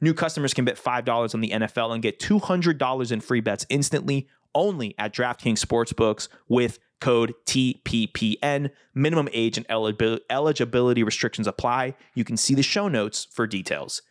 New 0.00 0.14
customers 0.14 0.52
can 0.52 0.64
bet 0.64 0.76
$5 0.76 1.34
on 1.34 1.40
the 1.40 1.50
NFL 1.50 1.94
and 1.94 2.02
get 2.02 2.18
$200 2.18 3.12
in 3.12 3.20
free 3.20 3.40
bets 3.40 3.64
instantly 3.68 4.28
only 4.54 4.94
at 4.98 5.14
DraftKings 5.14 5.64
Sportsbooks 5.64 6.28
with 6.48 6.80
code 7.00 7.34
TPPN. 7.46 8.70
Minimum 8.94 9.28
age 9.32 9.56
and 9.56 9.66
eligibility 9.70 11.02
restrictions 11.02 11.46
apply. 11.46 11.94
You 12.14 12.24
can 12.24 12.36
see 12.36 12.54
the 12.54 12.62
show 12.62 12.88
notes 12.88 13.26
for 13.30 13.46
details. 13.46 14.02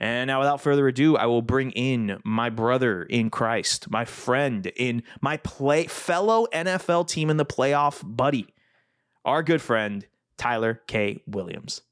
And 0.00 0.26
now, 0.26 0.40
without 0.40 0.60
further 0.60 0.88
ado, 0.88 1.16
I 1.16 1.26
will 1.26 1.42
bring 1.42 1.70
in 1.70 2.18
my 2.24 2.50
brother 2.50 3.04
in 3.04 3.30
Christ, 3.30 3.88
my 3.88 4.04
friend 4.04 4.66
in 4.74 5.04
my 5.20 5.36
play 5.36 5.86
fellow 5.86 6.46
NFL 6.52 7.06
team 7.06 7.30
in 7.30 7.36
the 7.36 7.46
playoff 7.46 8.02
buddy, 8.04 8.52
our 9.24 9.44
good 9.44 9.62
friend 9.62 10.04
Tyler 10.36 10.82
K. 10.88 11.22
Williams. 11.24 11.82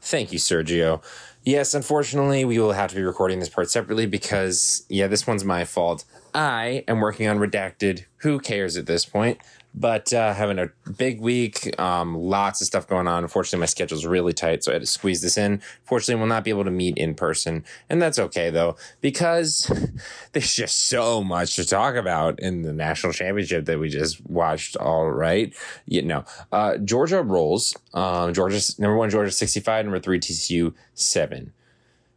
Thank 0.00 0.32
you, 0.32 0.38
Sergio. 0.38 1.02
Yes, 1.44 1.72
unfortunately, 1.72 2.44
we 2.44 2.58
will 2.58 2.72
have 2.72 2.90
to 2.90 2.96
be 2.96 3.02
recording 3.02 3.38
this 3.40 3.48
part 3.48 3.70
separately 3.70 4.06
because, 4.06 4.84
yeah, 4.88 5.06
this 5.06 5.26
one's 5.26 5.44
my 5.44 5.64
fault. 5.64 6.04
I 6.34 6.84
am 6.86 7.00
working 7.00 7.26
on 7.26 7.38
Redacted. 7.38 8.04
Who 8.18 8.38
cares 8.38 8.76
at 8.76 8.86
this 8.86 9.04
point? 9.04 9.38
But 9.74 10.12
uh, 10.12 10.34
having 10.34 10.58
a 10.58 10.70
big 10.96 11.20
week, 11.20 11.78
um, 11.78 12.16
lots 12.16 12.60
of 12.60 12.66
stuff 12.66 12.88
going 12.88 13.06
on. 13.06 13.22
Unfortunately, 13.22 13.60
my 13.60 13.66
schedule's 13.66 14.04
really 14.04 14.32
tight, 14.32 14.64
so 14.64 14.72
I 14.72 14.74
had 14.74 14.82
to 14.82 14.86
squeeze 14.86 15.20
this 15.20 15.38
in. 15.38 15.62
Fortunately, 15.84 16.18
we'll 16.18 16.28
not 16.28 16.42
be 16.42 16.50
able 16.50 16.64
to 16.64 16.70
meet 16.70 16.96
in 16.96 17.14
person, 17.14 17.64
and 17.88 18.02
that's 18.02 18.18
okay 18.18 18.50
though, 18.50 18.76
because 19.00 19.70
there's 20.32 20.54
just 20.54 20.88
so 20.88 21.22
much 21.22 21.54
to 21.56 21.64
talk 21.64 21.94
about 21.94 22.40
in 22.40 22.62
the 22.62 22.72
national 22.72 23.12
championship 23.12 23.66
that 23.66 23.78
we 23.78 23.88
just 23.88 24.24
watched. 24.26 24.76
All 24.76 25.10
right, 25.10 25.54
you 25.86 26.02
know, 26.02 26.24
uh, 26.50 26.78
Georgia 26.78 27.22
rolls. 27.22 27.76
Um, 27.94 28.34
Georgia's 28.34 28.78
number 28.78 28.96
one, 28.96 29.10
Georgia 29.10 29.30
sixty 29.30 29.60
five, 29.60 29.84
number 29.84 30.00
three, 30.00 30.18
TCU 30.18 30.74
seven. 30.94 31.52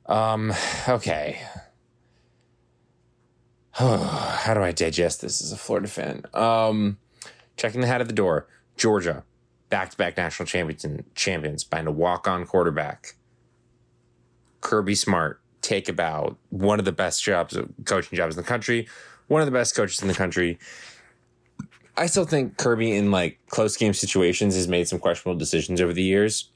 Um, 0.08 0.54
okay. 0.90 1.42
How 3.74 4.54
do 4.54 4.62
I 4.62 4.72
digest 4.72 5.22
this 5.22 5.42
as 5.42 5.52
a 5.52 5.58
Florida 5.58 5.88
fan? 5.88 6.24
Um, 6.34 6.98
checking 7.62 7.82
the 7.82 7.88
hat 7.88 8.02
at 8.02 8.08
the 8.08 8.14
door. 8.14 8.48
Georgia, 8.76 9.24
back 9.70 9.92
to 9.92 9.98
back 9.98 10.18
national 10.18 10.48
champions, 10.48 10.84
champions 11.14 11.64
behind 11.64 11.88
a 11.88 11.92
walk 11.92 12.28
on 12.28 12.44
quarterback. 12.44 13.16
Kirby 14.62 14.96
Smart, 14.96 15.40
take 15.62 15.88
a 15.88 15.94
bow. 15.94 16.38
One 16.50 16.80
of 16.80 16.86
the 16.86 16.92
best 16.92 17.24
jobs, 17.24 17.56
coaching 17.86 18.18
jobs 18.18 18.36
in 18.36 18.42
the 18.42 18.48
country. 18.48 18.88
One 19.28 19.42
of 19.42 19.46
the 19.46 19.52
best 19.52 19.76
coaches 19.76 20.02
in 20.02 20.08
the 20.08 20.16
country. 20.16 20.58
I 21.96 22.08
still 22.08 22.26
think 22.26 22.58
Kirby 22.58 22.94
in 22.94 23.12
like 23.12 23.38
close 23.50 23.78
game 23.78 23.94
situations 23.94 24.56
has 24.56 24.68
made 24.68 24.88
some 24.88 24.98
questionable 24.98 25.38
decisions 25.38 25.82
over 25.82 25.94
the 25.94 26.02
years. 26.02 26.50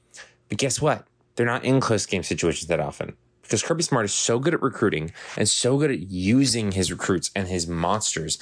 But 0.48 0.58
guess 0.58 0.80
what? 0.80 1.06
They're 1.36 1.46
not 1.46 1.64
in 1.64 1.80
close 1.80 2.04
game 2.04 2.24
situations 2.24 2.66
that 2.66 2.80
often 2.80 3.14
because 3.42 3.62
Kirby 3.62 3.84
Smart 3.84 4.06
is 4.06 4.14
so 4.14 4.40
good 4.40 4.54
at 4.54 4.62
recruiting 4.62 5.12
and 5.36 5.48
so 5.48 5.78
good 5.78 5.92
at 5.92 6.00
using 6.00 6.72
his 6.72 6.90
recruits 6.90 7.30
and 7.36 7.46
his 7.46 7.68
monsters 7.68 8.38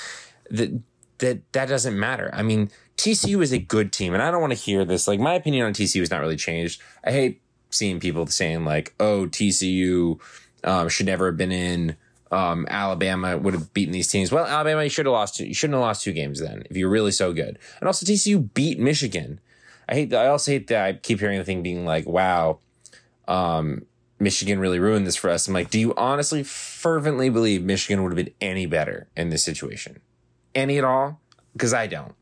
that 0.49 0.81
that 1.19 1.53
that 1.53 1.69
doesn't 1.69 1.99
matter. 1.99 2.31
I 2.33 2.43
mean, 2.43 2.71
TCU 2.97 3.43
is 3.43 3.53
a 3.53 3.59
good 3.59 3.93
team, 3.93 4.15
and 4.15 4.23
I 4.23 4.31
don't 4.31 4.41
want 4.41 4.53
to 4.53 4.59
hear 4.59 4.85
this. 4.85 5.09
Like 5.09 5.21
my 5.21 5.35
opinion 5.35 5.67
on 5.67 5.73
TCU 5.73 6.01
has 6.01 6.11
not 6.11 6.21
really 6.21 6.37
changed. 6.37 6.81
I 7.05 7.13
hate 7.13 7.41
seeing 7.71 8.01
people 8.01 8.27
saying 8.27 8.65
like, 8.65 8.95
"Oh, 9.01 9.27
TCU 9.27 10.19
um, 10.65 10.89
should 10.89 11.07
never 11.07 11.27
have 11.27 11.37
been 11.37 11.53
in." 11.53 11.97
Um, 12.31 12.67
Alabama 12.69 13.39
would 13.39 13.55
have 13.55 13.73
beaten 13.75 13.93
these 13.93 14.09
teams. 14.09 14.33
Well, 14.33 14.45
Alabama, 14.45 14.83
you 14.83 14.91
should 14.91 15.07
have 15.07 15.13
lost. 15.13 15.37
Two, 15.37 15.47
you 15.47 15.55
shouldn't 15.55 15.75
have 15.75 15.83
lost 15.83 16.03
two 16.03 16.13
games 16.13 16.41
then 16.41 16.65
if 16.71 16.77
you're 16.77 16.89
really 16.89 17.13
so 17.13 17.33
good. 17.33 17.59
And 17.81 17.87
also, 17.87 18.07
TCU 18.07 18.53
beat 18.55 18.79
Michigan. 18.79 19.41
I 19.89 19.95
hate. 19.95 20.15
I 20.15 20.29
also 20.29 20.53
hate 20.53 20.69
that 20.69 20.85
I 20.85 20.93
keep 20.95 21.21
hearing 21.21 21.39
the 21.39 21.45
thing 21.45 21.63
being 21.63 21.85
like, 21.85 22.07
"Wow, 22.07 22.61
um, 23.29 23.87
Michigan 24.19 24.59
really 24.59 24.79
ruined 24.79 25.07
this 25.07 25.17
for 25.17 25.31
us." 25.31 25.47
I'm 25.47 25.55
like, 25.55 25.71
do 25.71 25.79
you 25.79 25.95
honestly 25.97 26.43
fervently 26.43 27.29
believe 27.29 27.63
Michigan 27.63 28.03
would 28.03 28.17
have 28.17 28.25
been 28.25 28.35
any 28.41 28.67
better 28.67 29.09
in 29.17 29.29
this 29.29 29.45
situation, 29.45 30.01
any 30.55 30.79
at 30.79 30.85
all? 30.85 31.21
Because 31.53 31.75
I 31.75 31.87
don't. 31.87 32.15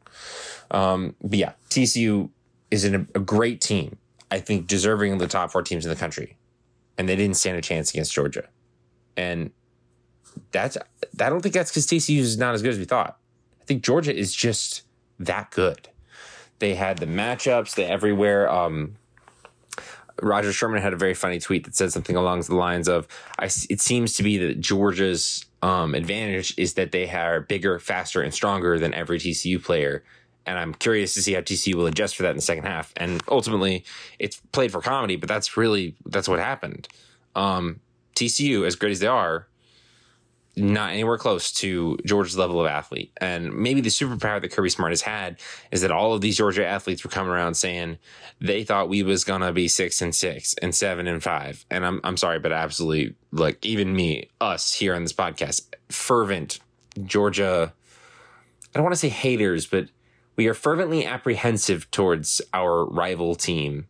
Um, 0.71 1.15
but 1.23 1.39
yeah, 1.39 1.53
TCU 1.71 2.31
is 2.71 2.85
in 2.85 3.09
a, 3.15 3.19
great 3.21 3.61
team. 3.61 3.99
I 4.31 4.41
think 4.41 4.67
deserving 4.67 5.13
of 5.13 5.19
the 5.19 5.29
top 5.29 5.53
four 5.53 5.63
teams 5.63 5.85
in 5.85 5.91
the 5.91 5.97
country, 5.97 6.39
and 6.97 7.09
they 7.09 7.17
didn't 7.17 7.37
stand 7.37 7.59
a 7.59 7.61
chance 7.61 7.91
against 7.91 8.13
Georgia. 8.13 8.49
And 9.17 9.51
that's 10.51 10.79
I 10.79 11.29
don't 11.29 11.43
think 11.43 11.55
that's 11.55 11.71
because 11.71 11.87
TCU 11.87 12.19
is 12.19 12.39
not 12.39 12.55
as 12.55 12.63
good 12.63 12.73
as 12.73 12.79
we 12.79 12.85
thought. 12.85 13.19
I 13.61 13.65
think 13.65 13.83
Georgia 13.83 14.15
is 14.15 14.35
just 14.35 14.83
that 15.19 15.51
good. 15.51 15.89
They 16.59 16.75
had 16.75 16.99
the 16.99 17.07
matchups, 17.07 17.75
they 17.75 17.85
everywhere. 17.85 18.51
Um, 18.51 18.97
Roger 20.21 20.53
Sherman 20.53 20.83
had 20.83 20.93
a 20.93 20.97
very 20.97 21.15
funny 21.15 21.39
tweet 21.39 21.65
that 21.65 21.75
said 21.75 21.93
something 21.93 22.17
along 22.17 22.43
the 22.43 22.55
lines 22.55 22.89
of, 22.89 23.07
"I." 23.39 23.47
It 23.47 23.81
seems 23.81 24.15
to 24.15 24.23
be 24.23 24.39
that 24.39 24.61
Georgia's 24.61 25.47
um, 25.63 25.95
advantage 25.95 26.55
is 26.57 26.75
that 26.75 26.93
they 26.93 27.09
are 27.09 27.41
bigger, 27.41 27.79
faster, 27.79 28.21
and 28.21 28.35
stronger 28.35 28.79
than 28.79 28.93
every 28.95 29.19
TCU 29.19 29.63
player. 29.63 30.03
And 30.45 30.59
I'm 30.59 30.75
curious 30.75 31.15
to 31.15 31.23
see 31.23 31.35
how 31.35 31.41
TCU 31.41 31.77
will 31.77 31.87
adjust 31.87 32.17
for 32.17 32.25
that 32.25 32.31
in 32.31 32.37
the 32.37 32.43
second 32.43 32.65
half. 32.65 32.93
And 32.97 33.23
ultimately, 33.29 33.85
it's 34.19 34.41
played 34.51 34.73
for 34.73 34.81
comedy, 34.81 35.17
but 35.17 35.29
that's 35.29 35.57
really 35.57 35.95
that's 36.07 36.29
what 36.29 36.41
happened. 36.41 36.89
Um, 37.37 37.81
TCU, 38.17 38.67
as 38.67 38.75
great 38.75 38.93
as 38.93 39.01
they 39.01 39.07
are, 39.07 39.47
not 40.57 40.93
anywhere 40.93 41.19
close 41.19 41.51
to 41.53 41.97
Georgia's 42.05 42.37
level 42.37 42.61
of 42.61 42.67
athlete. 42.67 43.13
And 43.19 43.55
maybe 43.55 43.81
the 43.81 43.89
superpower 43.89 44.41
that 44.41 44.53
Kirby 44.53 44.69
Smart 44.69 44.93
has 44.93 45.03
had 45.03 45.39
is 45.71 45.81
that 45.81 45.91
all 45.91 46.13
of 46.13 46.21
these 46.21 46.37
Georgia 46.37 46.67
athletes 46.67 47.03
were 47.03 47.11
coming 47.11 47.33
around 47.33 47.55
saying 47.55 47.99
they 48.41 48.63
thought 48.65 48.89
we 48.89 49.03
was 49.03 49.25
gonna 49.25 49.53
be 49.53 49.69
six 49.69 50.03
and 50.03 50.15
six 50.15 50.55
and 50.61 50.75
seven 50.75 51.07
and 51.07 51.23
five. 51.23 51.65
And 51.71 51.87
I'm 51.87 52.01
I'm 52.05 52.17
sorry, 52.17 52.39
but 52.39 52.53
absolutely 52.53 53.15
like 53.31 53.65
even 53.65 53.95
me, 53.95 54.29
us 54.41 54.75
here 54.75 54.95
on 54.95 55.03
this 55.03 55.13
podcast, 55.13 55.63
fervent 55.89 56.61
Georgia 57.05 57.73
I 58.75 58.79
don't 58.79 58.85
want 58.85 58.95
to 58.95 59.01
say 59.01 59.11
haters, 59.11 59.67
but 59.67 59.89
we 60.37 60.47
are 60.49 60.55
fervently 60.55 61.05
apprehensive 61.05 61.91
towards 61.91 62.41
our 62.55 62.87
rival 62.87 63.35
team 63.35 63.87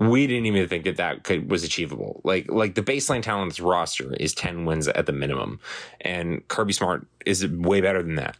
we 0.00 0.28
didn't 0.28 0.46
even 0.46 0.68
think 0.68 0.84
that 0.84 0.96
that 0.96 1.24
could, 1.24 1.50
was 1.50 1.64
achievable. 1.64 2.20
Like 2.22 2.50
like 2.50 2.74
the 2.76 2.82
baseline 2.82 3.22
talent's 3.22 3.58
roster 3.58 4.14
is 4.14 4.32
ten 4.32 4.64
wins 4.64 4.86
at 4.86 5.06
the 5.06 5.12
minimum, 5.12 5.58
and 6.00 6.46
Kirby 6.46 6.72
Smart 6.72 7.06
is 7.26 7.46
way 7.46 7.80
better 7.80 8.02
than 8.02 8.14
that. 8.14 8.36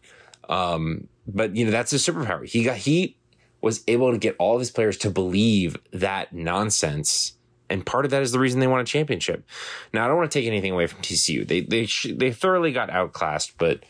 Um, 0.48 1.08
but 1.26 1.56
you 1.56 1.64
know 1.64 1.72
that's 1.72 1.90
his 1.90 2.06
superpower. 2.06 2.46
He 2.46 2.62
got 2.62 2.76
he 2.76 3.16
was 3.60 3.82
able 3.88 4.12
to 4.12 4.18
get 4.18 4.36
all 4.38 4.54
of 4.54 4.60
his 4.60 4.70
players 4.70 4.96
to 4.98 5.10
believe 5.10 5.76
that 5.92 6.32
nonsense. 6.32 7.32
And 7.68 7.84
part 7.84 8.04
of 8.04 8.12
that 8.12 8.22
is 8.22 8.30
the 8.32 8.38
reason 8.38 8.60
they 8.60 8.66
won 8.66 8.80
a 8.80 8.84
championship. 8.84 9.44
Now, 9.92 10.04
I 10.04 10.08
don't 10.08 10.16
want 10.16 10.30
to 10.30 10.38
take 10.38 10.46
anything 10.46 10.72
away 10.72 10.86
from 10.86 11.02
TCU. 11.02 11.46
They 11.46 11.62
they 11.62 11.86
sh- 11.86 12.14
they 12.16 12.30
thoroughly 12.30 12.72
got 12.72 12.88
outclassed, 12.88 13.58
but 13.58 13.82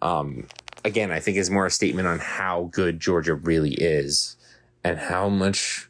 um, 0.00 0.46
again, 0.84 1.10
I 1.10 1.18
think 1.18 1.36
is 1.36 1.50
more 1.50 1.66
a 1.66 1.70
statement 1.70 2.06
on 2.06 2.20
how 2.20 2.70
good 2.72 3.00
Georgia 3.00 3.34
really 3.34 3.74
is 3.74 4.36
and 4.84 4.98
how 4.98 5.28
much 5.28 5.87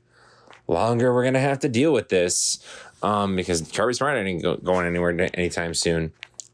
longer 0.69 1.13
we're 1.13 1.25
gonna 1.25 1.41
have 1.41 1.59
to 1.61 1.69
deal 1.69 1.93
with 1.93 2.09
this 2.09 2.63
um, 3.03 3.35
because 3.37 3.63
Kirby 3.73 3.95
Smart 3.95 4.17
ain't 4.19 4.43
go, 4.43 4.57
going 4.57 4.87
anywhere 4.87 5.11
anytime 5.35 5.75
soon. 5.75 6.13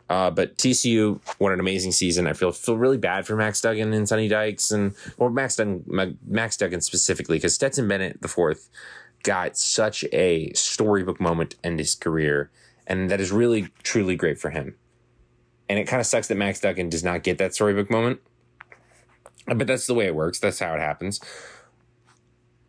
Uh, 0.09 0.31
but 0.31 0.57
TCU, 0.59 1.19
what 1.39 1.53
an 1.53 1.61
amazing 1.61 1.93
season! 1.93 2.27
I 2.27 2.35
feel 2.35 2.53
feel 2.53 2.77
really 2.77 2.99
bad 2.99 3.27
for 3.27 3.37
Max 3.37 3.61
Duggan 3.61 3.93
and 3.95 4.09
Sonny 4.09 4.29
Dykes, 4.29 4.71
and 4.71 4.95
or 5.17 5.31
Max 5.31 5.57
Duggan, 5.57 6.19
Max 6.27 6.57
Duggan 6.57 6.83
specifically, 6.83 7.39
because 7.39 7.55
Stetson 7.55 7.89
Bennett 7.89 8.21
the 8.21 8.29
fourth 8.29 8.69
got 9.23 9.57
such 9.57 10.05
a 10.13 10.53
storybook 10.53 11.21
moment 11.21 11.55
in 11.65 11.79
his 11.79 11.95
career, 11.95 12.51
and 12.87 13.11
that 13.11 13.21
is 13.21 13.33
really 13.33 13.69
truly 13.83 14.15
great 14.15 14.39
for 14.39 14.51
him. 14.51 14.77
And 15.71 15.79
it 15.79 15.87
kind 15.87 16.01
of 16.01 16.07
sucks 16.07 16.29
that 16.29 16.37
Max 16.37 16.61
Duggan 16.61 16.91
does 16.91 17.03
not 17.03 17.23
get 17.23 17.39
that 17.39 17.55
storybook 17.55 17.91
moment, 17.91 18.21
but 19.47 19.67
that's 19.67 19.87
the 19.87 19.95
way 19.95 20.05
it 20.05 20.15
works. 20.15 20.39
That's 20.39 20.59
how 20.59 20.75
it 20.75 20.81
happens 20.81 21.19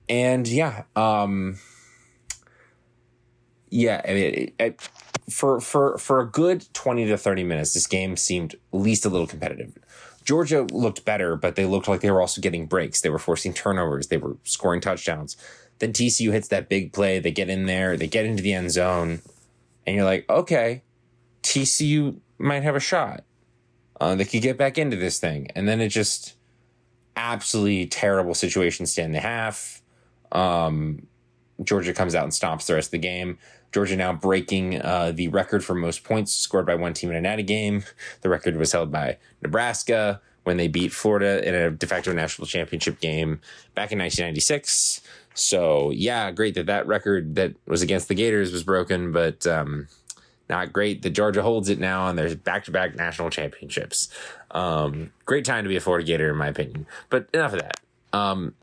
and 0.07 0.47
yeah, 0.47 0.83
um, 0.95 1.57
yeah, 3.69 4.01
I 4.07 4.13
mean, 4.13 4.53
it, 4.59 4.89
for 5.29 5.59
for 5.59 5.97
for 5.97 6.19
a 6.19 6.25
good 6.25 6.65
twenty 6.73 7.05
to 7.05 7.17
thirty 7.17 7.43
minutes, 7.43 7.73
this 7.73 7.87
game 7.87 8.15
seemed 8.15 8.53
at 8.53 8.59
least 8.71 9.05
a 9.05 9.09
little 9.09 9.27
competitive. 9.27 9.77
Georgia 10.23 10.63
looked 10.71 11.05
better, 11.05 11.35
but 11.35 11.55
they 11.55 11.65
looked 11.65 11.87
like 11.87 12.01
they 12.01 12.11
were 12.11 12.21
also 12.21 12.41
getting 12.41 12.65
breaks. 12.65 13.01
They 13.01 13.09
were 13.09 13.19
forcing 13.19 13.53
turnovers. 13.53 14.07
They 14.07 14.17
were 14.17 14.37
scoring 14.43 14.81
touchdowns. 14.81 15.37
Then 15.79 15.93
TCU 15.93 16.31
hits 16.31 16.47
that 16.47 16.69
big 16.69 16.93
play. 16.93 17.19
They 17.19 17.31
get 17.31 17.49
in 17.49 17.65
there. 17.65 17.97
They 17.97 18.07
get 18.07 18.25
into 18.25 18.41
the 18.41 18.53
end 18.53 18.71
zone, 18.71 19.21
and 19.85 19.95
you're 19.95 20.05
like, 20.05 20.29
okay, 20.29 20.83
TCU 21.43 22.19
might 22.37 22.63
have 22.63 22.75
a 22.75 22.79
shot. 22.79 23.23
Uh, 23.99 24.15
they 24.15 24.25
could 24.25 24.41
get 24.41 24.57
back 24.57 24.77
into 24.77 24.97
this 24.97 25.19
thing, 25.19 25.49
and 25.55 25.67
then 25.67 25.81
it 25.81 25.89
just 25.89 26.35
absolutely 27.15 27.85
terrible 27.85 28.33
situation. 28.33 28.85
Stand 28.85 29.15
the 29.15 29.19
half 29.19 29.81
um, 30.35 31.07
Georgia 31.63 31.93
comes 31.93 32.13
out 32.13 32.23
and 32.23 32.33
stomps 32.33 32.67
the 32.67 32.75
rest 32.75 32.87
of 32.87 32.91
the 32.91 32.97
game. 32.99 33.37
Georgia 33.71 33.95
now 33.95 34.13
breaking 34.13 34.81
uh, 34.81 35.11
the 35.13 35.27
record 35.29 35.63
for 35.63 35.73
most 35.73 36.03
points 36.03 36.33
scored 36.33 36.65
by 36.65 36.75
one 36.75 36.93
team 36.93 37.09
in 37.09 37.15
a 37.15 37.21
natty 37.21 37.43
game. 37.43 37.83
The 38.21 38.29
record 38.29 38.57
was 38.57 38.71
held 38.71 38.91
by 38.91 39.17
Nebraska 39.41 40.21
when 40.43 40.57
they 40.57 40.67
beat 40.67 40.91
Florida 40.91 41.47
in 41.47 41.53
a 41.53 41.71
de 41.71 41.85
facto 41.85 42.13
national 42.13 42.47
championship 42.47 42.99
game 42.99 43.39
back 43.75 43.91
in 43.91 43.99
1996. 43.99 45.01
So 45.33 45.91
yeah, 45.91 46.31
great 46.31 46.55
that 46.55 46.65
that 46.67 46.87
record 46.87 47.35
that 47.35 47.53
was 47.67 47.81
against 47.81 48.07
the 48.07 48.15
Gators 48.15 48.51
was 48.51 48.63
broken, 48.63 49.11
but 49.11 49.45
um, 49.45 49.87
not 50.49 50.73
great 50.73 51.01
that 51.03 51.11
Georgia 51.11 51.43
holds 51.43 51.69
it 51.69 51.79
now 51.79 52.07
and 52.07 52.17
there's 52.17 52.35
back 52.35 52.63
to 52.65 52.71
back 52.71 52.95
national 52.95 53.29
championships. 53.29 54.09
Um, 54.51 55.11
great 55.25 55.45
time 55.45 55.63
to 55.65 55.69
be 55.69 55.75
a 55.75 55.81
Florida 55.81 56.05
Gator, 56.05 56.31
in 56.31 56.37
my 56.37 56.47
opinion. 56.47 56.87
But 57.09 57.27
enough 57.33 57.53
of 57.53 57.59
that. 57.59 57.79
Um, 58.13 58.53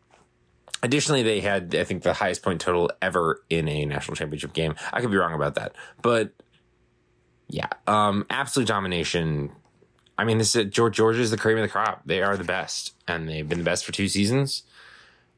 Additionally, 0.82 1.22
they 1.22 1.40
had, 1.40 1.74
I 1.74 1.84
think, 1.84 2.02
the 2.02 2.12
highest 2.12 2.42
point 2.42 2.60
total 2.60 2.90
ever 3.00 3.42
in 3.48 3.68
a 3.68 3.84
national 3.84 4.16
championship 4.16 4.52
game. 4.52 4.74
I 4.92 5.00
could 5.00 5.10
be 5.10 5.16
wrong 5.16 5.34
about 5.34 5.54
that, 5.54 5.74
but 6.02 6.32
yeah, 7.48 7.68
um, 7.86 8.26
absolute 8.30 8.66
domination. 8.66 9.52
I 10.18 10.24
mean, 10.24 10.38
this 10.38 10.56
is, 10.56 10.70
George 10.70 10.96
Georgia 10.96 11.20
is 11.20 11.30
the 11.30 11.36
cream 11.36 11.56
of 11.58 11.62
the 11.62 11.68
crop. 11.68 12.02
They 12.04 12.22
are 12.22 12.36
the 12.36 12.44
best, 12.44 12.94
and 13.06 13.28
they've 13.28 13.48
been 13.48 13.58
the 13.58 13.64
best 13.64 13.84
for 13.84 13.92
two 13.92 14.08
seasons. 14.08 14.64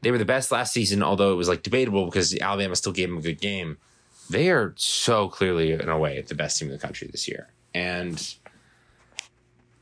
They 0.01 0.11
were 0.11 0.19
the 0.19 0.25
best 0.25 0.53
last 0.53 0.73
season, 0.73 1.03
although 1.03 1.33
it 1.33 1.37
was 1.37 1.49
like 1.49 1.63
debatable 1.63 2.07
because 2.07 2.37
Alabama 2.39 2.77
still 2.77 2.93
gave 2.93 3.09
them 3.09 3.19
a 3.19 3.23
good 3.23 3.41
game. 3.41 3.79
They 4.31 4.51
are 4.51 4.73
so 4.77 5.29
clearly, 5.29 5.73
in 5.73 5.89
a 5.89 5.99
way, 5.99 6.21
the 6.23 6.35
best 6.35 6.59
team 6.59 6.69
in 6.69 6.73
the 6.73 6.79
country 6.79 7.09
this 7.11 7.29
year, 7.29 7.49
and 7.75 8.35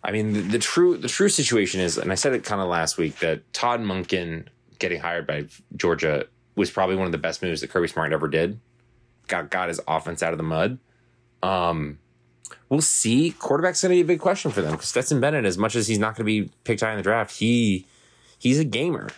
I 0.03 0.11
mean, 0.11 0.33
the, 0.33 0.41
the 0.41 0.59
true 0.59 0.97
the 0.97 1.09
true 1.09 1.29
situation 1.29 1.81
is, 1.81 1.99
and 1.99 2.11
I 2.11 2.17
said 2.17 2.33
it 2.33 2.45
kind 2.45 2.61
of 2.61 2.69
last 2.69 2.99
week 2.99 3.19
that 3.21 3.53
Todd 3.53 3.81
Monken 3.81 4.47
getting 4.83 5.01
hired 5.01 5.27
by 5.27 5.47
Georgia 5.75 6.27
was 6.55 6.71
probably 6.71 6.97
one 6.97 7.07
of 7.07 7.13
the 7.13 7.19
best 7.19 7.43
moves 7.43 7.63
that 7.63 7.71
Kirby 7.71 7.89
Smart 7.89 8.13
ever 8.13 8.29
did. 8.29 8.61
Got 9.29 9.51
got 9.51 9.69
his 9.69 9.81
offense 9.89 10.23
out 10.23 10.33
of 10.33 10.37
the 10.37 10.45
mud. 10.45 10.79
Um, 11.43 11.99
we'll 12.69 12.83
see. 12.83 13.31
Quarterback's 13.31 13.81
going 13.81 13.91
to 13.91 13.97
be 13.97 14.01
a 14.03 14.05
big 14.05 14.21
question 14.21 14.51
for 14.51 14.61
them 14.61 14.73
because 14.73 14.89
Stetson 14.89 15.21
Bennett, 15.21 15.47
as 15.47 15.57
much 15.57 15.75
as 15.75 15.89
he's 15.89 15.99
not 15.99 16.17
going 16.17 16.25
to 16.27 16.45
be 16.45 16.51
picked 16.65 16.83
high 16.83 16.91
in 16.91 16.99
the 16.99 17.03
draft, 17.03 17.39
he 17.39 17.87
he's 18.39 18.59
a 18.59 18.65
gamer. 18.65 19.09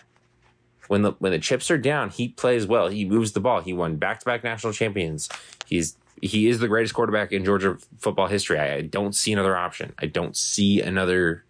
When 0.87 1.01
the 1.01 1.13
when 1.13 1.31
the 1.31 1.39
chips 1.39 1.69
are 1.71 1.77
down, 1.77 2.11
he 2.11 2.29
plays 2.29 2.67
well. 2.67 2.87
He 2.87 3.03
moves 3.05 3.31
the 3.33 3.39
ball. 3.39 3.61
He 3.61 3.73
won 3.73 3.97
back 3.97 4.19
to 4.19 4.25
back 4.25 4.43
national 4.43 4.71
champions. 4.71 5.27
He's 5.65 5.97
he 6.21 6.47
is 6.47 6.59
the 6.59 6.67
greatest 6.67 6.93
quarterback 6.93 7.31
in 7.31 7.43
Georgia 7.43 7.77
football 7.97 8.27
history. 8.27 8.59
I, 8.59 8.75
I 8.75 8.81
don't 8.81 9.13
see 9.13 9.33
another 9.33 9.57
option. 9.57 9.93
I 9.99 10.05
don't 10.05 10.37
see 10.37 10.79
another. 10.79 11.43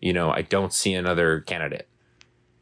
You 0.00 0.12
know, 0.12 0.30
I 0.30 0.42
don't 0.42 0.72
see 0.72 0.94
another 0.94 1.40
candidate. 1.40 1.87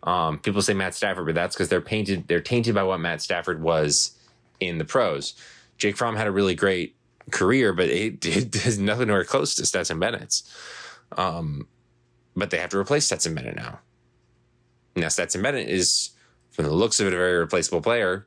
Um, 0.02 0.38
people 0.38 0.62
say 0.62 0.74
Matt 0.74 0.94
Stafford, 0.94 1.26
but 1.26 1.34
that's 1.34 1.56
because 1.56 1.68
they're 1.68 1.80
painted, 1.80 2.28
they're 2.28 2.40
tainted 2.40 2.74
by 2.74 2.84
what 2.84 3.00
Matt 3.00 3.22
Stafford 3.22 3.62
was 3.62 4.16
in 4.60 4.78
the 4.78 4.84
pros. 4.84 5.34
Jake 5.78 5.96
Fromm 5.96 6.16
had 6.16 6.26
a 6.26 6.32
really 6.32 6.54
great 6.54 6.96
career, 7.30 7.72
but 7.72 7.88
it, 7.88 8.24
it 8.26 8.66
is 8.66 8.78
nothing 8.78 9.08
nowhere 9.08 9.24
close 9.24 9.54
to 9.56 9.66
Stetson 9.66 9.98
Bennett's. 9.98 10.42
Um, 11.16 11.66
but 12.34 12.50
they 12.50 12.58
have 12.58 12.70
to 12.70 12.78
replace 12.78 13.06
Stetson 13.06 13.34
Bennett 13.34 13.56
now. 13.56 13.80
Now 14.94 15.08
Stetson 15.08 15.42
Bennett 15.42 15.68
is, 15.68 16.10
from 16.50 16.64
the 16.66 16.72
looks 16.72 17.00
of 17.00 17.06
it, 17.06 17.14
a 17.14 17.16
very 17.16 17.38
replaceable 17.38 17.80
player. 17.80 18.26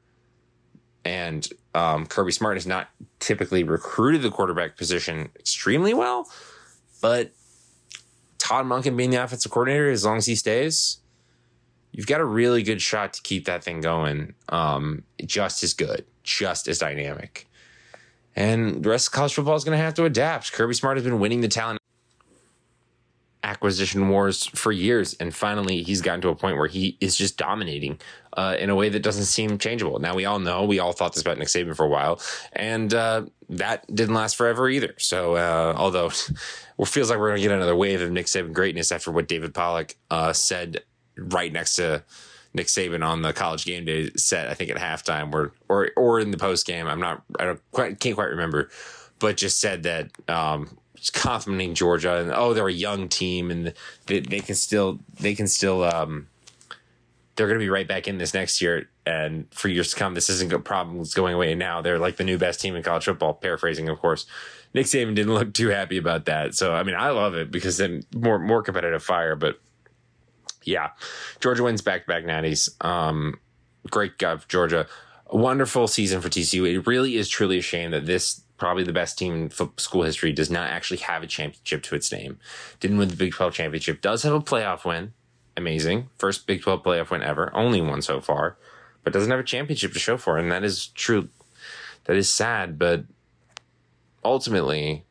And 1.06 1.48
um, 1.74 2.06
Kirby 2.06 2.32
Smart 2.32 2.58
has 2.58 2.68
not 2.68 2.90
typically 3.20 3.64
recruited 3.64 4.22
the 4.22 4.32
quarterback 4.32 4.78
position 4.78 5.30
extremely 5.40 5.94
well, 5.94 6.30
but 7.02 7.32
Todd 8.38 8.66
Monken 8.66 8.98
being 8.98 9.12
the 9.12 9.24
offensive 9.24 9.52
coordinator, 9.52 9.90
as 9.90 10.06
long 10.06 10.18
as 10.18 10.26
he 10.26 10.36
stays, 10.36 10.98
you've 11.92 12.08
got 12.08 12.22
a 12.22 12.26
really 12.26 12.64
good 12.64 12.82
shot 12.82 13.14
to 13.14 13.22
keep 13.22 13.46
that 13.46 13.64
thing 13.64 13.82
going. 13.82 14.34
Um, 14.50 15.04
just 15.26 15.64
as 15.64 15.74
good, 15.74 16.06
just 16.24 16.68
as 16.68 16.80
dynamic. 16.80 17.48
And 18.36 18.84
the 18.84 18.90
rest 18.90 19.08
of 19.08 19.14
college 19.14 19.34
football 19.34 19.56
is 19.56 19.64
going 19.64 19.78
to 19.78 19.84
have 19.84 19.96
to 19.96 20.06
adapt. 20.06 20.54
Kirby 20.54 20.74
Smart 20.74 20.98
has 20.98 21.04
been 21.04 21.20
winning 21.20 21.42
the 21.42 21.48
talent 21.48 21.80
acquisition 23.44 24.10
wars 24.10 24.46
for 24.48 24.72
years, 24.72 25.14
and 25.16 25.34
finally 25.34 25.82
he's 25.82 26.02
gotten 26.02 26.22
to 26.22 26.30
a 26.30 26.36
point 26.36 26.58
where 26.58 26.68
he 26.68 26.98
is 27.00 27.16
just 27.16 27.38
dominating 27.38 28.00
uh, 28.34 28.56
in 28.60 28.70
a 28.70 28.76
way 28.76 28.90
that 28.90 29.02
doesn't 29.02 29.26
seem 29.26 29.58
changeable. 29.58 30.00
Now 30.00 30.16
we 30.16 30.26
all 30.26 30.40
know, 30.40 30.66
we 30.66 30.80
all 30.80 30.92
thought 30.92 31.14
this 31.14 31.22
about 31.22 31.38
Nick 31.38 31.48
Saban 31.48 31.76
for 31.76 31.86
a 31.86 31.90
while, 31.90 32.22
and 32.54 32.94
uh, 32.94 33.24
that 33.50 33.94
didn't 33.94 34.16
last 34.16 34.36
forever 34.36 34.70
either. 34.70 34.94
So 34.98 35.36
uh, 35.36 35.74
although 35.76 36.08
it 36.80 36.88
feels 36.88 37.10
like 37.10 37.20
we're 37.20 37.30
going 37.30 37.42
to 37.42 37.48
get 37.48 37.52
another 37.52 37.76
wave 37.76 38.02
of 38.02 38.12
Nick 38.12 38.28
Saban 38.28 38.54
greatness 38.54 38.92
after 38.92 39.12
what 39.12 39.28
David 39.28 39.54
Pollack 39.54 39.96
uh, 40.12 40.34
said 40.34 40.84
right 41.20 41.52
next 41.52 41.76
to 41.76 42.04
Nick 42.54 42.68
Saban 42.68 43.06
on 43.06 43.22
the 43.22 43.34
college 43.34 43.66
game 43.66 43.86
day 43.86 44.10
set, 44.16 44.50
I 44.50 44.54
think 44.54 44.72
at 44.72 44.78
halftime, 44.78 45.34
or 45.34 45.54
or 45.68 45.92
or 45.96 46.20
in 46.20 46.32
the 46.32 46.38
post 46.38 46.66
game. 46.66 46.88
I'm 46.88 47.00
not, 47.00 47.24
I 47.40 47.46
don't 47.46 47.72
quite 47.72 48.00
can't 48.00 48.16
quite 48.16 48.30
remember, 48.30 48.70
but 49.20 49.38
just 49.38 49.60
said 49.60 49.84
that 49.84 50.10
um, 50.28 50.78
complimenting 51.14 51.76
Georgia 51.76 52.18
and 52.18 52.32
oh 52.32 52.54
they're 52.54 52.68
a 52.68 52.74
young 52.74 53.08
team 53.08 53.52
and 53.52 53.74
they, 54.08 54.20
they 54.20 54.40
can 54.40 54.56
still 54.56 55.00
they 55.20 55.36
can 55.36 55.48
still 55.48 55.84
um, 55.84 56.28
they're 57.36 57.48
going 57.48 57.60
to 57.60 57.64
be 57.64 57.70
right 57.70 57.88
back 57.88 58.08
in 58.08 58.18
this 58.18 58.34
next 58.34 58.62
year 58.62 58.90
and 59.06 59.48
for 59.52 59.70
years 59.70 59.92
to 59.92 59.96
come. 59.96 60.14
This 60.14 60.30
isn't 60.30 60.52
a 60.52 60.60
problem 60.60 61.00
it's 61.00 61.14
going 61.14 61.34
away 61.34 61.56
now. 61.56 61.82
They're 61.82 62.00
like 62.00 62.18
the 62.18 62.24
new 62.24 62.38
best 62.38 62.60
team 62.60 62.76
in 62.76 62.84
college 62.84 63.06
football 63.06 63.34
paraphrasing 63.34 63.90
of 63.90 64.00
course. 64.00 64.26
Nick 64.74 64.86
Saban 64.86 65.16
didn't 65.16 65.34
look 65.34 65.54
too 65.54 65.70
happy 65.70 65.98
about 65.98 66.26
that. 66.26 66.56
So 66.56 66.74
I 66.74 66.84
mean 66.84 66.96
I 66.96 67.12
love 67.12 67.36
it 67.36 67.52
because 67.52 67.78
then 67.78 68.04
more 68.14 68.40
more 68.40 68.62
competitive 68.64 69.04
fire 69.04 69.36
but 69.36 69.60
yeah 70.64 70.90
Georgia 71.40 71.64
wins 71.64 71.82
back 71.82 72.02
to 72.02 72.08
back 72.08 72.24
natties 72.24 72.70
um, 72.86 73.40
great 73.90 74.18
guy 74.18 74.38
Georgia 74.48 74.88
a 75.28 75.38
wonderful 75.38 75.88
season 75.88 76.22
for 76.22 76.30
TCU 76.30 76.72
it 76.72 76.88
really 76.88 77.16
is 77.16 77.30
truly 77.30 77.60
a 77.60 77.62
shame 77.62 77.92
that 77.92 78.06
this 78.06 78.42
probably 78.60 78.84
the 78.84 78.94
best 78.94 79.18
team 79.18 79.34
in 79.34 79.78
school 79.78 80.04
history, 80.04 80.32
does 80.32 80.52
not 80.52 80.70
actually 80.70 80.98
have 80.98 81.24
a 81.24 81.28
championship 81.28 81.82
to 81.82 81.96
its 81.96 82.12
name. 82.12 82.38
Didn't 82.80 82.98
win 82.98 83.08
the 83.08 83.16
Big 83.16 83.32
12 83.32 83.54
championship, 83.54 84.02
does 84.02 84.22
have 84.24 84.34
a 84.34 84.42
playoff 84.42 84.86
win. 84.86 85.14
Amazing. 85.58 86.10
First 86.18 86.46
Big 86.46 86.62
12 86.62 86.84
playoff 86.84 87.10
win 87.10 87.24
ever. 87.24 87.56
Only 87.56 87.82
one 87.82 88.02
so 88.02 88.22
far, 88.22 88.58
but 89.04 89.14
doesn't 89.14 89.32
have 89.32 89.40
a 89.40 89.44
championship 89.44 89.94
to 89.94 90.00
show 90.00 90.18
for. 90.18 90.38
And 90.38 90.52
that 90.52 90.64
is 90.64 90.88
true. 90.88 91.30
That 92.04 92.18
is 92.18 92.32
sad, 92.32 92.78
but 92.78 93.06
ultimately, 94.24 95.06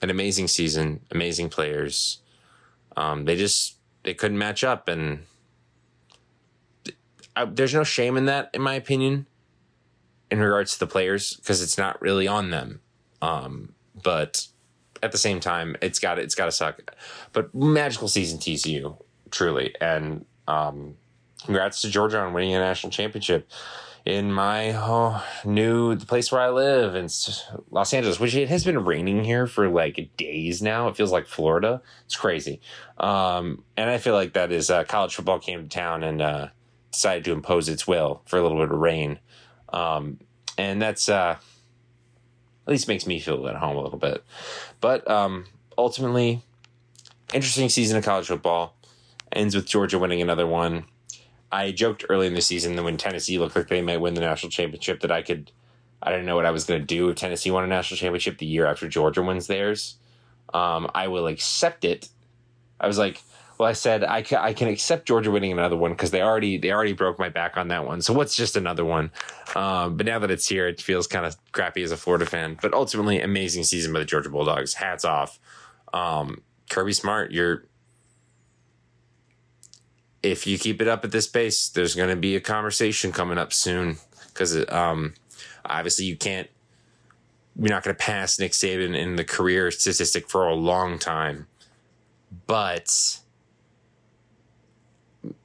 an 0.00 0.10
amazing 0.10 0.48
season, 0.48 1.00
amazing 1.10 1.48
players. 1.48 2.20
Um, 2.96 3.24
they 3.24 3.36
just 3.36 3.77
they 4.08 4.14
couldn't 4.14 4.38
match 4.38 4.64
up, 4.64 4.88
and 4.88 5.26
I, 7.36 7.44
there's 7.44 7.74
no 7.74 7.84
shame 7.84 8.16
in 8.16 8.24
that, 8.24 8.48
in 8.54 8.62
my 8.62 8.72
opinion 8.72 9.26
in 10.30 10.40
regards 10.40 10.72
to 10.72 10.78
the 10.78 10.86
players 10.86 11.36
because 11.36 11.60
it's 11.60 11.76
not 11.76 12.00
really 12.00 12.26
on 12.26 12.48
them. 12.48 12.80
Um, 13.20 13.74
but 14.02 14.46
at 15.02 15.12
the 15.12 15.18
same 15.18 15.40
time, 15.40 15.76
it's 15.82 15.98
got 15.98 16.18
it's 16.18 16.34
got 16.34 16.46
to 16.46 16.52
suck. 16.52 16.80
But 17.34 17.54
magical 17.54 18.08
season 18.08 18.38
TCU 18.38 18.96
truly, 19.30 19.74
and 19.78 20.24
um, 20.46 20.94
congrats 21.44 21.82
to 21.82 21.90
Georgia 21.90 22.18
on 22.20 22.32
winning 22.32 22.54
a 22.54 22.60
national 22.60 22.90
championship 22.90 23.50
in 24.08 24.32
my 24.32 24.72
oh, 24.74 25.22
new 25.44 25.94
the 25.94 26.06
place 26.06 26.32
where 26.32 26.40
I 26.40 26.48
live 26.48 26.94
in 26.94 27.10
Los 27.70 27.92
Angeles, 27.92 28.18
which 28.18 28.34
it 28.34 28.48
has 28.48 28.64
been 28.64 28.82
raining 28.82 29.22
here 29.22 29.46
for 29.46 29.68
like 29.68 30.08
days 30.16 30.62
now. 30.62 30.88
It 30.88 30.96
feels 30.96 31.12
like 31.12 31.26
Florida. 31.26 31.82
It's 32.06 32.16
crazy, 32.16 32.62
um, 32.96 33.64
and 33.76 33.90
I 33.90 33.98
feel 33.98 34.14
like 34.14 34.32
that 34.32 34.50
is 34.50 34.70
uh, 34.70 34.84
college 34.84 35.14
football 35.14 35.38
came 35.38 35.62
to 35.62 35.68
town 35.68 36.02
and 36.02 36.22
uh, 36.22 36.48
decided 36.90 37.26
to 37.26 37.32
impose 37.32 37.68
its 37.68 37.86
will 37.86 38.22
for 38.24 38.38
a 38.38 38.42
little 38.42 38.56
bit 38.56 38.72
of 38.72 38.78
rain. 38.78 39.18
Um, 39.74 40.20
and 40.56 40.80
that's 40.80 41.10
uh, 41.10 41.36
at 41.36 42.70
least 42.70 42.88
makes 42.88 43.06
me 43.06 43.20
feel 43.20 43.46
at 43.46 43.56
home 43.56 43.76
a 43.76 43.82
little 43.82 43.98
bit. 43.98 44.24
But 44.80 45.08
um, 45.10 45.44
ultimately, 45.76 46.42
interesting 47.34 47.68
season 47.68 47.98
of 47.98 48.06
college 48.06 48.28
football 48.28 48.74
ends 49.30 49.54
with 49.54 49.66
Georgia 49.66 49.98
winning 49.98 50.22
another 50.22 50.46
one. 50.46 50.86
I 51.50 51.72
joked 51.72 52.04
early 52.08 52.26
in 52.26 52.34
the 52.34 52.42
season 52.42 52.76
that 52.76 52.82
when 52.82 52.96
Tennessee 52.96 53.38
looked 53.38 53.56
like 53.56 53.68
they 53.68 53.82
might 53.82 54.00
win 54.00 54.14
the 54.14 54.20
national 54.20 54.50
championship, 54.50 55.00
that 55.00 55.10
I 55.10 55.22
could, 55.22 55.50
I 56.02 56.10
didn't 56.10 56.26
know 56.26 56.36
what 56.36 56.46
I 56.46 56.50
was 56.50 56.64
going 56.64 56.80
to 56.80 56.86
do 56.86 57.08
if 57.08 57.16
Tennessee 57.16 57.50
won 57.50 57.64
a 57.64 57.66
national 57.66 57.98
championship 57.98 58.38
the 58.38 58.46
year 58.46 58.66
after 58.66 58.88
Georgia 58.88 59.22
wins 59.22 59.46
theirs. 59.46 59.96
Um, 60.52 60.90
I 60.94 61.08
will 61.08 61.26
accept 61.26 61.84
it. 61.84 62.08
I 62.80 62.86
was 62.86 62.98
like, 62.98 63.22
well, 63.58 63.68
I 63.68 63.72
said 63.72 64.04
I 64.04 64.22
can, 64.22 64.38
I 64.38 64.52
can 64.52 64.68
accept 64.68 65.06
Georgia 65.06 65.30
winning 65.30 65.50
another 65.50 65.76
one 65.76 65.90
because 65.90 66.12
they 66.12 66.22
already 66.22 66.58
they 66.58 66.70
already 66.70 66.92
broke 66.92 67.18
my 67.18 67.28
back 67.28 67.56
on 67.56 67.68
that 67.68 67.84
one. 67.84 68.00
So 68.02 68.12
what's 68.12 68.36
just 68.36 68.56
another 68.56 68.84
one? 68.84 69.10
Um, 69.56 69.96
but 69.96 70.06
now 70.06 70.20
that 70.20 70.30
it's 70.30 70.46
here, 70.46 70.68
it 70.68 70.80
feels 70.80 71.08
kind 71.08 71.26
of 71.26 71.36
crappy 71.50 71.82
as 71.82 71.90
a 71.90 71.96
Florida 71.96 72.24
fan. 72.24 72.56
But 72.62 72.72
ultimately, 72.72 73.20
amazing 73.20 73.64
season 73.64 73.92
by 73.92 73.98
the 73.98 74.04
Georgia 74.04 74.30
Bulldogs. 74.30 74.74
Hats 74.74 75.04
off, 75.04 75.40
um, 75.92 76.42
Kirby 76.70 76.92
Smart. 76.92 77.32
You're 77.32 77.64
if 80.30 80.46
you 80.46 80.58
keep 80.58 80.80
it 80.80 80.88
up 80.88 81.04
at 81.04 81.10
this 81.10 81.26
pace, 81.26 81.68
there's 81.68 81.94
going 81.94 82.10
to 82.10 82.16
be 82.16 82.36
a 82.36 82.40
conversation 82.40 83.12
coming 83.12 83.38
up 83.38 83.52
soon 83.52 83.96
because 84.28 84.56
um, 84.70 85.14
obviously 85.64 86.04
you 86.04 86.16
can't. 86.16 86.48
You're 87.60 87.70
not 87.70 87.82
going 87.82 87.96
to 87.96 88.00
pass 88.00 88.38
Nick 88.38 88.52
Saban 88.52 88.96
in 88.96 89.16
the 89.16 89.24
career 89.24 89.72
statistic 89.72 90.28
for 90.28 90.46
a 90.46 90.54
long 90.54 90.96
time, 90.96 91.48
but 92.46 93.18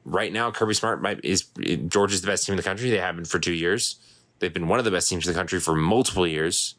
right 0.05 0.31
now, 0.31 0.51
Kirby 0.51 0.75
Smart 0.75 1.01
might, 1.01 1.23
is 1.25 1.45
Georgia's 1.87 2.21
the 2.21 2.27
best 2.27 2.45
team 2.45 2.53
in 2.53 2.57
the 2.57 2.63
country. 2.63 2.91
They 2.91 2.99
have 2.99 3.15
been 3.15 3.25
for 3.25 3.39
two 3.39 3.53
years. 3.53 3.95
They've 4.37 4.53
been 4.53 4.67
one 4.67 4.77
of 4.77 4.85
the 4.85 4.91
best 4.91 5.09
teams 5.09 5.25
in 5.25 5.33
the 5.33 5.39
country 5.39 5.59
for 5.59 5.73
multiple 5.73 6.27
years. 6.27 6.75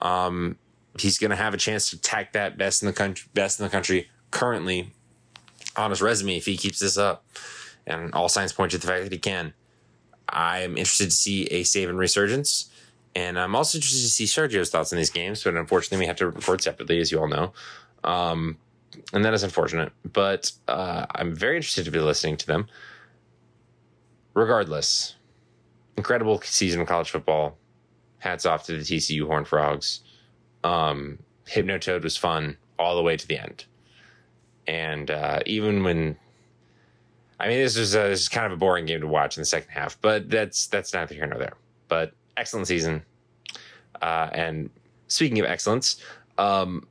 Um, 0.00 0.56
he's 0.98 1.18
going 1.18 1.30
to 1.30 1.36
have 1.36 1.54
a 1.54 1.58
chance 1.58 1.90
to 1.90 2.00
tack 2.00 2.32
that 2.32 2.58
best 2.58 2.82
in 2.82 2.86
the 2.86 2.92
country, 2.92 3.28
best 3.34 3.60
in 3.60 3.64
the 3.64 3.70
country 3.70 4.10
currently 4.32 4.92
on 5.76 5.90
his 5.90 6.02
resume 6.02 6.36
if 6.36 6.46
he 6.46 6.56
keeps 6.56 6.78
this 6.78 6.98
up. 6.98 7.24
And 7.86 8.12
all 8.14 8.28
signs 8.28 8.52
point 8.52 8.70
to 8.72 8.78
the 8.78 8.86
fact 8.86 9.04
that 9.04 9.12
he 9.12 9.18
can. 9.18 9.54
I'm 10.28 10.76
interested 10.76 11.06
to 11.06 11.16
see 11.16 11.44
a 11.46 11.62
Saban 11.62 11.98
resurgence. 11.98 12.70
And 13.14 13.38
I'm 13.38 13.54
also 13.54 13.78
interested 13.78 14.02
to 14.02 14.10
see 14.10 14.24
Sergio's 14.24 14.70
thoughts 14.70 14.92
on 14.92 14.96
these 14.96 15.10
games, 15.10 15.44
but 15.44 15.54
unfortunately, 15.54 15.98
we 15.98 16.06
have 16.06 16.16
to 16.16 16.30
record 16.30 16.62
separately, 16.62 16.98
as 16.98 17.12
you 17.12 17.18
all 17.18 17.28
know. 17.28 17.52
Um, 18.04 18.56
and 19.12 19.24
that 19.24 19.34
is 19.34 19.42
unfortunate. 19.42 19.92
But 20.10 20.52
uh, 20.68 21.06
I'm 21.14 21.34
very 21.34 21.56
interested 21.56 21.84
to 21.84 21.90
be 21.90 21.98
listening 21.98 22.36
to 22.38 22.46
them. 22.46 22.68
Regardless, 24.34 25.16
incredible 25.96 26.40
season 26.42 26.80
of 26.80 26.88
college 26.88 27.10
football. 27.10 27.58
Hats 28.18 28.46
off 28.46 28.64
to 28.66 28.72
the 28.72 28.84
TCU 28.84 29.26
Horn 29.26 29.44
Frogs. 29.44 30.00
Um, 30.64 31.18
Hypnotoad 31.46 32.04
was 32.04 32.16
fun 32.16 32.56
all 32.78 32.96
the 32.96 33.02
way 33.02 33.16
to 33.16 33.26
the 33.26 33.38
end, 33.38 33.64
and 34.72 35.10
uh, 35.10 35.40
even 35.44 35.84
when. 35.84 36.16
I 37.38 37.48
mean, 37.48 37.58
this 37.58 37.76
is, 37.76 37.96
a, 37.96 38.08
this 38.08 38.20
is 38.20 38.28
kind 38.28 38.46
of 38.46 38.52
a 38.52 38.56
boring 38.56 38.86
game 38.86 39.00
to 39.00 39.06
watch 39.08 39.36
in 39.36 39.40
the 39.40 39.46
second 39.46 39.70
half, 39.70 40.00
but 40.00 40.30
that's 40.30 40.68
that's 40.68 40.94
neither 40.94 41.14
here 41.14 41.26
nor 41.26 41.38
there. 41.38 41.54
But 41.88 42.12
excellent 42.36 42.68
season, 42.68 43.02
uh, 44.00 44.30
and 44.32 44.70
speaking 45.08 45.40
of 45.40 45.46
excellence, 45.46 46.00
um, 46.38 46.86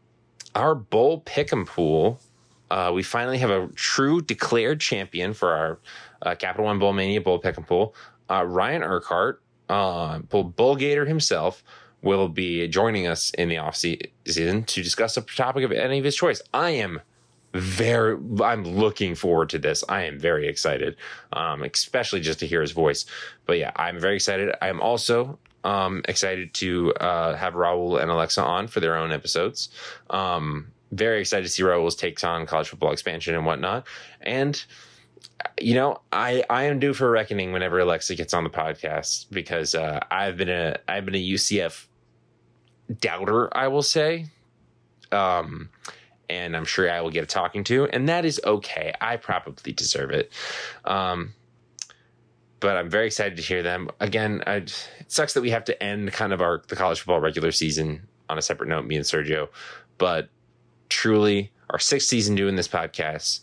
our 0.53 0.75
bowl 0.75 1.21
pick'em 1.21 1.65
pool, 1.65 2.19
uh, 2.69 2.91
we 2.93 3.01
finally 3.01 3.37
have 3.37 3.49
a 3.49 3.67
true 3.75 4.21
declared 4.21 4.81
champion 4.81 5.33
for 5.33 5.53
our 5.53 5.79
uh, 6.23 6.35
Capital 6.35 6.65
One 6.65 6.79
Bowl 6.79 6.93
Mania 6.93 7.21
bowl 7.21 7.41
pick'em 7.41 7.65
pool. 7.65 7.95
Uh, 8.29 8.43
Ryan 8.43 8.83
Urquhart, 8.83 9.41
uh, 9.69 10.19
Bull 10.19 10.75
Gator 10.75 11.05
himself, 11.05 11.63
will 12.01 12.27
be 12.27 12.67
joining 12.67 13.07
us 13.07 13.31
in 13.31 13.47
the 13.47 13.57
off 13.57 13.77
season 13.77 14.63
to 14.65 14.83
discuss 14.83 15.15
a 15.15 15.21
topic 15.21 15.63
of 15.63 15.71
any 15.71 15.97
of 15.97 16.03
his 16.03 16.15
choice. 16.15 16.41
I 16.53 16.71
am 16.71 17.01
very 17.53 18.17
i'm 18.43 18.63
looking 18.63 19.13
forward 19.13 19.49
to 19.49 19.59
this 19.59 19.83
i 19.89 20.03
am 20.03 20.17
very 20.17 20.47
excited 20.47 20.95
um, 21.33 21.63
especially 21.63 22.21
just 22.21 22.39
to 22.39 22.47
hear 22.47 22.61
his 22.61 22.71
voice 22.71 23.05
but 23.45 23.57
yeah 23.57 23.71
i'm 23.75 23.99
very 23.99 24.15
excited 24.15 24.55
i'm 24.61 24.79
also 24.79 25.37
um, 25.63 26.01
excited 26.07 26.53
to 26.55 26.93
uh, 26.95 27.35
have 27.35 27.53
Raul 27.53 28.01
and 28.01 28.09
Alexa 28.09 28.43
on 28.43 28.67
for 28.67 28.79
their 28.79 28.95
own 28.97 29.11
episodes. 29.11 29.69
Um, 30.09 30.71
very 30.91 31.21
excited 31.21 31.43
to 31.43 31.49
see 31.49 31.63
Raul's 31.63 31.95
takes 31.95 32.23
on 32.23 32.45
college 32.45 32.69
football 32.69 32.91
expansion 32.91 33.35
and 33.35 33.45
whatnot. 33.45 33.87
And 34.21 34.63
you 35.59 35.73
know, 35.73 36.01
I 36.11 36.43
I 36.49 36.63
am 36.63 36.79
due 36.79 36.93
for 36.93 37.07
a 37.07 37.11
reckoning 37.11 37.51
whenever 37.51 37.79
Alexa 37.79 38.15
gets 38.15 38.33
on 38.33 38.43
the 38.43 38.49
podcast 38.49 39.27
because 39.31 39.73
uh, 39.73 39.99
I've 40.11 40.37
been 40.37 40.49
a 40.49 40.77
I've 40.87 41.05
been 41.05 41.15
a 41.15 41.23
UCF 41.23 41.85
doubter, 42.99 43.55
I 43.55 43.67
will 43.67 43.83
say. 43.83 44.27
Um, 45.11 45.69
and 46.31 46.55
I'm 46.55 46.63
sure 46.63 46.89
I 46.89 47.01
will 47.01 47.09
get 47.09 47.25
a 47.25 47.27
talking 47.27 47.65
to, 47.65 47.87
and 47.87 48.07
that 48.07 48.23
is 48.23 48.39
okay. 48.45 48.93
I 49.01 49.17
probably 49.17 49.73
deserve 49.73 50.11
it. 50.11 50.31
Um, 50.85 51.33
but 52.61 52.77
I'm 52.77 52.89
very 52.89 53.07
excited 53.07 53.35
to 53.35 53.41
hear 53.41 53.61
them. 53.61 53.89
Again, 53.99 54.41
I, 54.47 54.55
it 54.55 54.87
sucks 55.07 55.33
that 55.33 55.41
we 55.41 55.49
have 55.49 55.65
to 55.65 55.83
end 55.83 56.13
kind 56.13 56.31
of 56.31 56.41
our 56.41 56.61
the 56.69 56.77
college 56.77 56.99
football 56.99 57.19
regular 57.19 57.51
season 57.51 58.07
on 58.29 58.37
a 58.37 58.41
separate 58.41 58.69
note, 58.69 58.85
me 58.85 58.95
and 58.95 59.03
Sergio. 59.03 59.49
But 59.97 60.29
truly, 60.87 61.51
our 61.69 61.79
sixth 61.79 62.07
season 62.07 62.35
doing 62.35 62.55
this 62.55 62.67
podcast. 62.67 63.41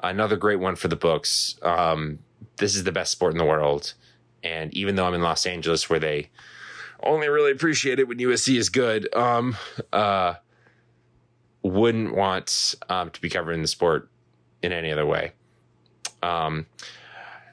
Another 0.00 0.36
great 0.36 0.60
one 0.60 0.76
for 0.76 0.86
the 0.86 0.96
books. 0.96 1.56
Um, 1.62 2.20
this 2.58 2.76
is 2.76 2.84
the 2.84 2.92
best 2.92 3.10
sport 3.10 3.32
in 3.32 3.38
the 3.38 3.44
world. 3.44 3.94
And 4.44 4.72
even 4.74 4.94
though 4.94 5.06
I'm 5.06 5.14
in 5.14 5.22
Los 5.22 5.46
Angeles 5.46 5.90
where 5.90 5.98
they 5.98 6.30
only 7.02 7.28
really 7.28 7.50
appreciate 7.50 7.98
it 7.98 8.06
when 8.06 8.18
USC 8.18 8.56
is 8.56 8.68
good, 8.68 9.12
um, 9.16 9.56
uh, 9.92 10.34
wouldn't 11.64 12.14
want 12.14 12.74
um, 12.88 13.10
to 13.10 13.20
be 13.20 13.28
covering 13.28 13.62
the 13.62 13.68
sport 13.68 14.08
in 14.62 14.70
any 14.70 14.92
other 14.92 15.06
way. 15.06 15.32
Um, 16.22 16.66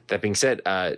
that 0.08 0.20
being 0.20 0.34
said, 0.34 0.60
uh, 0.66 0.92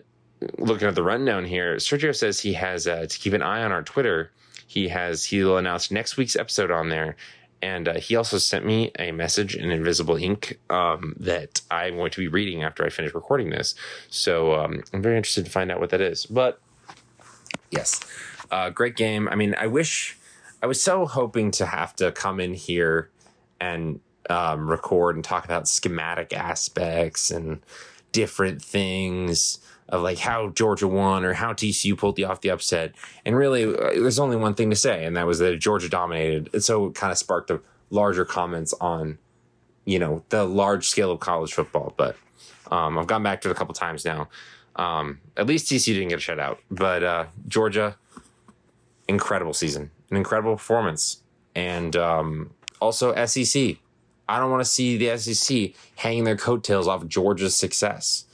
looking 0.59 0.89
at 0.89 0.95
the 0.95 1.03
rundown 1.03 1.45
here, 1.45 1.77
Sergio 1.77 2.15
says 2.15 2.41
he 2.41 2.53
has 2.55 2.87
uh, 2.87 3.07
to 3.09 3.19
keep 3.19 3.33
an 3.33 3.43
eye 3.43 3.63
on 3.63 3.73
our 3.73 3.83
Twitter. 3.83 4.33
He 4.67 4.89
has 4.89 5.25
he'll 5.25 5.57
announce 5.57 5.91
next 5.91 6.17
week's 6.17 6.37
episode 6.37 6.71
on 6.71 6.89
there, 6.89 7.17
and 7.63 7.87
uh, 7.87 7.95
he 7.95 8.17
also 8.17 8.39
sent 8.39 8.67
me 8.67 8.91
a 8.99 9.13
message 9.13 9.55
in 9.55 9.71
invisible 9.71 10.17
ink 10.17 10.59
um, 10.71 11.15
that 11.21 11.61
I'm 11.71 11.97
going 11.97 12.11
to 12.11 12.21
be 12.21 12.29
reading 12.29 12.65
after 12.65 12.85
I 12.85 12.91
finish 12.91 13.15
recording 13.15 13.51
this. 13.51 13.77
So 14.09 14.55
um, 14.55 14.83
I'm 14.93 15.03
very 15.03 15.17
interested 15.17 15.45
to 15.45 15.51
find 15.51 15.71
out 15.71 15.79
what 15.79 15.91
that 15.91 16.01
is. 16.01 16.27
But 16.27 16.61
yes, 17.71 18.01
uh, 18.51 18.71
great 18.71 18.97
game. 18.97 19.29
I 19.29 19.37
mean, 19.37 19.55
I 19.59 19.69
wish 19.69 20.19
I 20.65 20.67
was 20.67 20.81
so 20.81 21.05
hoping 21.05 21.51
to 21.51 21.67
have 21.67 21.95
to 21.97 22.11
come 22.11 22.41
in 22.41 22.55
here 22.55 23.11
and 23.61 24.01
um, 24.31 24.67
record 24.71 25.15
and 25.15 25.23
talk 25.23 25.45
about 25.45 25.69
schematic 25.69 26.33
aspects 26.33 27.31
and 27.31 27.61
different 28.13 28.63
things 28.63 29.59
of 29.91 30.01
like 30.01 30.17
how 30.17 30.49
Georgia 30.49 30.89
won 30.89 31.23
or 31.27 31.35
how 31.35 31.53
TCU 31.53 31.99
pulled 31.99 32.17
the 32.17 32.25
off 32.25 32.41
the 32.41 32.49
upset. 32.49 32.95
And 33.27 33.37
really, 33.37 33.65
uh, 33.65 33.91
there's 34.01 34.19
only 34.19 34.37
one 34.39 34.55
thing 34.55 34.71
to 34.71 34.77
say, 34.77 35.05
and 35.05 35.15
that 35.19 35.27
was 35.27 35.39
that 35.41 35.59
Georgia 35.59 35.91
dominated. 35.91 36.49
And 36.55 36.65
so 36.65 36.87
it 36.87 36.95
kind 36.95 37.13
of 37.13 37.19
sparked 37.19 37.49
the 37.49 37.61
larger 37.91 38.25
comments 38.25 38.73
on, 38.81 39.19
you 39.85 39.99
know, 39.99 40.25
the 40.31 40.45
large 40.45 40.89
scale 40.89 41.11
of 41.11 41.21
college 41.21 41.53
football. 41.53 41.93
But 41.99 42.17
um, 42.71 42.97
I've 42.97 43.07
gone 43.07 43.23
back 43.23 43.43
to 43.43 43.51
it 43.51 43.53
a 43.53 43.55
couple 43.55 43.75
times 43.75 44.07
now. 44.07 44.31
Um, 44.77 45.21
at 45.37 45.47
least 45.47 45.71
TCU 45.71 45.93
didn't 45.93 46.09
get 46.09 46.27
a 46.27 46.33
shutout, 46.33 46.57
but 46.71 47.03
uh, 47.03 47.27
Georgia, 47.49 47.99
incredible 49.07 49.53
season, 49.53 49.91
an 50.11 50.17
incredible 50.17 50.57
performance, 50.57 51.23
and 51.55 51.95
um, 51.97 52.51
also 52.81 53.15
SEC. 53.27 53.77
I 54.27 54.39
don't 54.39 54.51
want 54.51 54.63
to 54.63 54.71
see 54.71 54.97
the 54.97 55.17
SEC 55.19 55.73
hanging 55.97 56.25
their 56.25 56.37
coattails 56.37 56.89
off 56.89 57.07
Georgia's 57.07 57.55
success. 57.55 58.25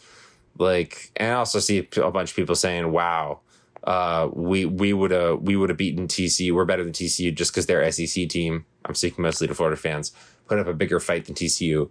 Like, 0.56 1.10
and 1.16 1.32
I 1.32 1.34
also 1.34 1.58
see 1.58 1.78
a 1.96 2.10
bunch 2.10 2.30
of 2.30 2.36
people 2.36 2.54
saying, 2.54 2.92
"Wow, 2.92 3.40
uh, 3.84 4.28
we 4.32 4.64
we 4.64 4.92
would 4.92 5.10
have 5.10 5.40
we 5.40 5.56
would 5.56 5.70
have 5.70 5.78
beaten 5.78 6.06
TCU. 6.06 6.52
We're 6.52 6.64
better 6.64 6.84
than 6.84 6.92
TCU 6.92 7.34
just 7.34 7.52
because 7.52 7.66
their 7.66 7.90
SEC 7.90 8.28
team. 8.28 8.66
I'm 8.84 8.94
speaking 8.94 9.22
mostly 9.22 9.46
to 9.48 9.54
Florida 9.54 9.76
fans. 9.76 10.12
Put 10.46 10.58
up 10.58 10.66
a 10.66 10.74
bigger 10.74 11.00
fight 11.00 11.26
than 11.26 11.34
TCU. 11.34 11.90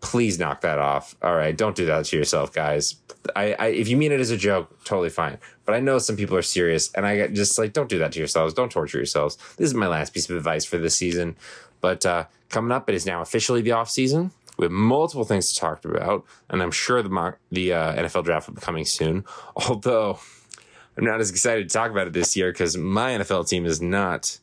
Please 0.00 0.38
knock 0.38 0.60
that 0.60 0.78
off. 0.78 1.16
All 1.22 1.34
right, 1.34 1.56
don't 1.56 1.74
do 1.74 1.86
that 1.86 2.04
to 2.06 2.16
yourself, 2.16 2.52
guys. 2.52 2.96
I, 3.34 3.54
I 3.58 3.66
if 3.68 3.88
you 3.88 3.96
mean 3.96 4.12
it 4.12 4.20
as 4.20 4.30
a 4.30 4.36
joke, 4.36 4.84
totally 4.84 5.10
fine. 5.10 5.38
But 5.64 5.74
I 5.74 5.80
know 5.80 5.98
some 5.98 6.16
people 6.16 6.36
are 6.36 6.42
serious, 6.42 6.92
and 6.92 7.04
I 7.04 7.26
just 7.28 7.58
like, 7.58 7.72
don't 7.72 7.88
do 7.88 7.98
that 7.98 8.12
to 8.12 8.18
yourselves. 8.18 8.54
Don't 8.54 8.70
torture 8.70 8.98
yourselves. 8.98 9.36
This 9.56 9.66
is 9.66 9.74
my 9.74 9.88
last 9.88 10.14
piece 10.14 10.30
of 10.30 10.36
advice 10.36 10.64
for 10.64 10.78
this 10.78 10.94
season. 10.94 11.36
But 11.80 12.06
uh, 12.06 12.26
coming 12.48 12.72
up, 12.72 12.88
it 12.88 12.94
is 12.94 13.06
now 13.06 13.22
officially 13.22 13.60
the 13.60 13.72
off 13.72 13.90
season. 13.90 14.30
We 14.56 14.64
have 14.64 14.72
multiple 14.72 15.24
things 15.24 15.52
to 15.52 15.60
talk 15.60 15.84
about, 15.84 16.24
and 16.48 16.62
I'm 16.62 16.72
sure 16.72 17.00
the 17.02 17.08
mock, 17.08 17.38
the 17.50 17.72
uh, 17.72 17.94
NFL 17.94 18.24
draft 18.24 18.48
will 18.48 18.54
be 18.54 18.60
coming 18.60 18.84
soon. 18.84 19.24
Although 19.56 20.18
I'm 20.96 21.04
not 21.04 21.20
as 21.20 21.30
excited 21.30 21.68
to 21.68 21.72
talk 21.72 21.92
about 21.92 22.08
it 22.08 22.12
this 22.12 22.36
year 22.36 22.50
because 22.50 22.76
my 22.76 23.12
NFL 23.12 23.48
team 23.48 23.66
is 23.66 23.80
not 23.80 24.38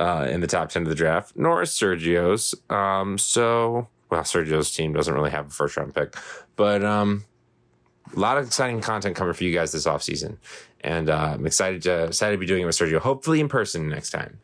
uh, 0.00 0.26
in 0.28 0.40
the 0.40 0.48
top 0.48 0.70
ten 0.70 0.82
of 0.82 0.88
the 0.88 0.96
draft, 0.96 1.34
nor 1.36 1.62
is 1.62 1.70
Sergio's. 1.70 2.56
Um, 2.70 3.18
so, 3.18 3.86
well, 4.12 4.20
Sergio's 4.24 4.70
team 4.70 4.92
doesn't 4.92 5.14
really 5.14 5.30
have 5.30 5.46
a 5.46 5.50
first 5.50 5.74
round 5.78 5.94
pick, 5.94 6.14
but 6.54 6.84
um, 6.84 7.24
a 8.14 8.20
lot 8.20 8.36
of 8.36 8.46
exciting 8.46 8.82
content 8.82 9.16
coming 9.16 9.32
for 9.32 9.42
you 9.42 9.54
guys 9.54 9.72
this 9.72 9.86
off 9.86 10.02
season, 10.02 10.36
and 10.82 11.08
uh, 11.08 11.30
I'm 11.32 11.46
excited 11.46 11.80
to 11.84 12.04
excited 12.04 12.36
to 12.36 12.38
be 12.38 12.44
doing 12.44 12.60
it 12.60 12.66
with 12.66 12.76
Sergio. 12.76 12.98
Hopefully 12.98 13.40
in 13.40 13.48
person 13.48 13.88
next 13.88 14.10
time. 14.10 14.38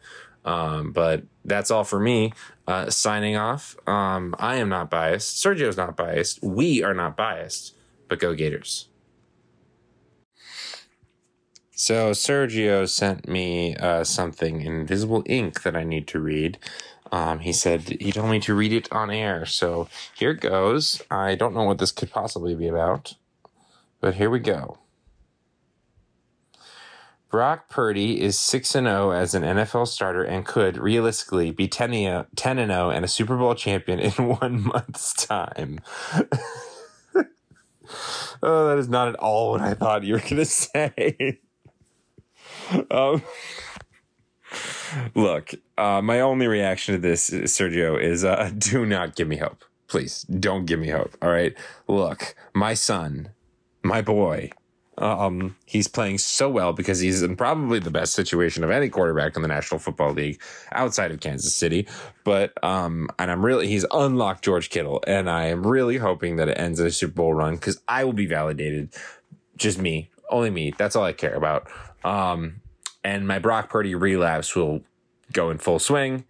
Um, 0.46 0.92
but 0.92 1.24
that's 1.44 1.70
all 1.70 1.84
for 1.84 2.00
me. 2.00 2.32
Uh, 2.66 2.88
signing 2.88 3.36
off. 3.36 3.76
Um, 3.86 4.34
I 4.38 4.56
am 4.56 4.70
not 4.70 4.88
biased. 4.88 5.44
Sergio's 5.44 5.76
not 5.76 5.98
biased. 5.98 6.42
We 6.42 6.82
are 6.82 6.94
not 6.94 7.14
biased. 7.14 7.74
But 8.08 8.20
go 8.20 8.34
Gators. 8.34 8.88
So 11.72 12.12
Sergio 12.12 12.88
sent 12.88 13.28
me 13.28 13.76
uh, 13.76 14.04
something 14.04 14.62
in 14.62 14.72
invisible 14.72 15.22
ink 15.26 15.62
that 15.62 15.76
I 15.76 15.84
need 15.84 16.06
to 16.08 16.20
read. 16.20 16.58
Um, 17.10 17.40
he 17.40 17.52
said 17.52 17.88
he 18.00 18.12
told 18.12 18.30
me 18.30 18.40
to 18.40 18.54
read 18.54 18.72
it 18.72 18.90
on 18.92 19.10
air. 19.10 19.46
So 19.46 19.88
here 20.14 20.30
it 20.30 20.40
goes. 20.40 21.02
I 21.10 21.34
don't 21.34 21.54
know 21.54 21.64
what 21.64 21.78
this 21.78 21.92
could 21.92 22.10
possibly 22.10 22.54
be 22.54 22.68
about, 22.68 23.14
but 24.00 24.14
here 24.14 24.30
we 24.30 24.40
go. 24.40 24.78
Brock 27.30 27.68
Purdy 27.68 28.22
is 28.22 28.38
6 28.38 28.74
and 28.74 28.86
0 28.86 29.10
as 29.10 29.34
an 29.34 29.42
NFL 29.42 29.86
starter 29.88 30.24
and 30.24 30.46
could 30.46 30.78
realistically 30.78 31.50
be 31.50 31.68
10 31.68 31.92
and 31.92 32.26
0 32.34 32.90
and 32.90 33.04
a 33.04 33.08
Super 33.08 33.36
Bowl 33.36 33.54
champion 33.54 33.98
in 33.98 34.12
one 34.40 34.62
month's 34.62 35.12
time. 35.12 35.80
oh, 38.42 38.68
that 38.68 38.78
is 38.78 38.88
not 38.88 39.08
at 39.08 39.16
all 39.16 39.52
what 39.52 39.60
I 39.60 39.74
thought 39.74 40.04
you 40.04 40.14
were 40.14 40.20
going 40.20 40.36
to 40.36 40.44
say. 40.46 41.38
um, 42.90 43.22
look, 45.14 45.52
uh, 45.78 46.02
my 46.02 46.20
only 46.20 46.46
reaction 46.46 46.94
to 46.94 47.00
this, 47.00 47.30
Sergio, 47.30 48.00
is 48.00 48.24
uh, 48.24 48.50
do 48.58 48.84
not 48.84 49.14
give 49.16 49.28
me 49.28 49.36
hope. 49.36 49.64
Please 49.86 50.22
don't 50.22 50.66
give 50.66 50.80
me 50.80 50.88
hope. 50.88 51.16
All 51.22 51.30
right. 51.30 51.54
Look, 51.86 52.34
my 52.52 52.74
son, 52.74 53.30
my 53.82 54.02
boy, 54.02 54.50
um, 54.98 55.56
he's 55.64 55.88
playing 55.88 56.18
so 56.18 56.50
well 56.50 56.72
because 56.72 56.98
he's 56.98 57.22
in 57.22 57.36
probably 57.36 57.78
the 57.78 57.90
best 57.90 58.12
situation 58.12 58.64
of 58.64 58.70
any 58.70 58.88
quarterback 58.88 59.36
in 59.36 59.42
the 59.42 59.48
National 59.48 59.78
Football 59.78 60.12
League 60.12 60.42
outside 60.72 61.10
of 61.10 61.20
Kansas 61.20 61.54
City. 61.54 61.86
But 62.24 62.52
um, 62.62 63.08
and 63.18 63.30
I'm 63.30 63.44
really 63.44 63.68
he's 63.68 63.86
unlocked 63.92 64.44
George 64.44 64.70
Kittle, 64.70 65.02
and 65.06 65.30
I 65.30 65.46
am 65.46 65.66
really 65.66 65.96
hoping 65.96 66.36
that 66.36 66.48
it 66.48 66.58
ends 66.58 66.80
in 66.80 66.86
a 66.86 66.90
Super 66.90 67.14
Bowl 67.14 67.32
run 67.32 67.54
because 67.54 67.80
I 67.86 68.04
will 68.04 68.12
be 68.12 68.26
validated. 68.26 68.92
Just 69.56 69.78
me, 69.78 70.10
only 70.30 70.50
me. 70.50 70.74
That's 70.76 70.96
all 70.96 71.04
I 71.04 71.12
care 71.12 71.34
about. 71.34 71.68
Um, 72.04 72.60
and 73.04 73.26
my 73.26 73.38
Brock 73.38 73.70
Purdy 73.70 73.94
relapse 73.94 74.54
will 74.54 74.82
go 75.32 75.50
in 75.50 75.58
full 75.58 75.78
swing. 75.78 76.24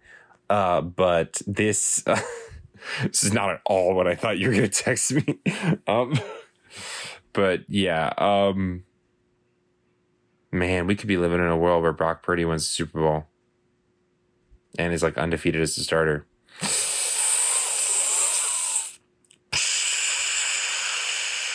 Uh, 0.49 0.81
but 0.81 1.41
this 1.45 2.03
uh, 2.07 2.19
this 3.03 3.23
is 3.23 3.33
not 3.33 3.49
at 3.51 3.61
all 3.65 3.93
what 3.93 4.07
I 4.07 4.15
thought 4.15 4.39
you 4.39 4.49
were 4.49 4.55
going 4.55 4.69
to 4.69 4.83
text 4.83 5.11
me. 5.11 5.39
um, 5.87 6.19
but 7.33 7.61
yeah, 7.67 8.13
um, 8.17 8.83
man, 10.51 10.87
we 10.87 10.95
could 10.95 11.07
be 11.07 11.17
living 11.17 11.39
in 11.39 11.47
a 11.47 11.57
world 11.57 11.83
where 11.83 11.93
Brock 11.93 12.23
Purdy 12.23 12.45
wins 12.45 12.63
the 12.63 12.73
Super 12.73 12.99
Bowl 12.99 13.27
and 14.77 14.93
is 14.93 15.03
like 15.03 15.17
undefeated 15.17 15.61
as 15.61 15.77
a 15.77 15.83
starter. 15.83 16.25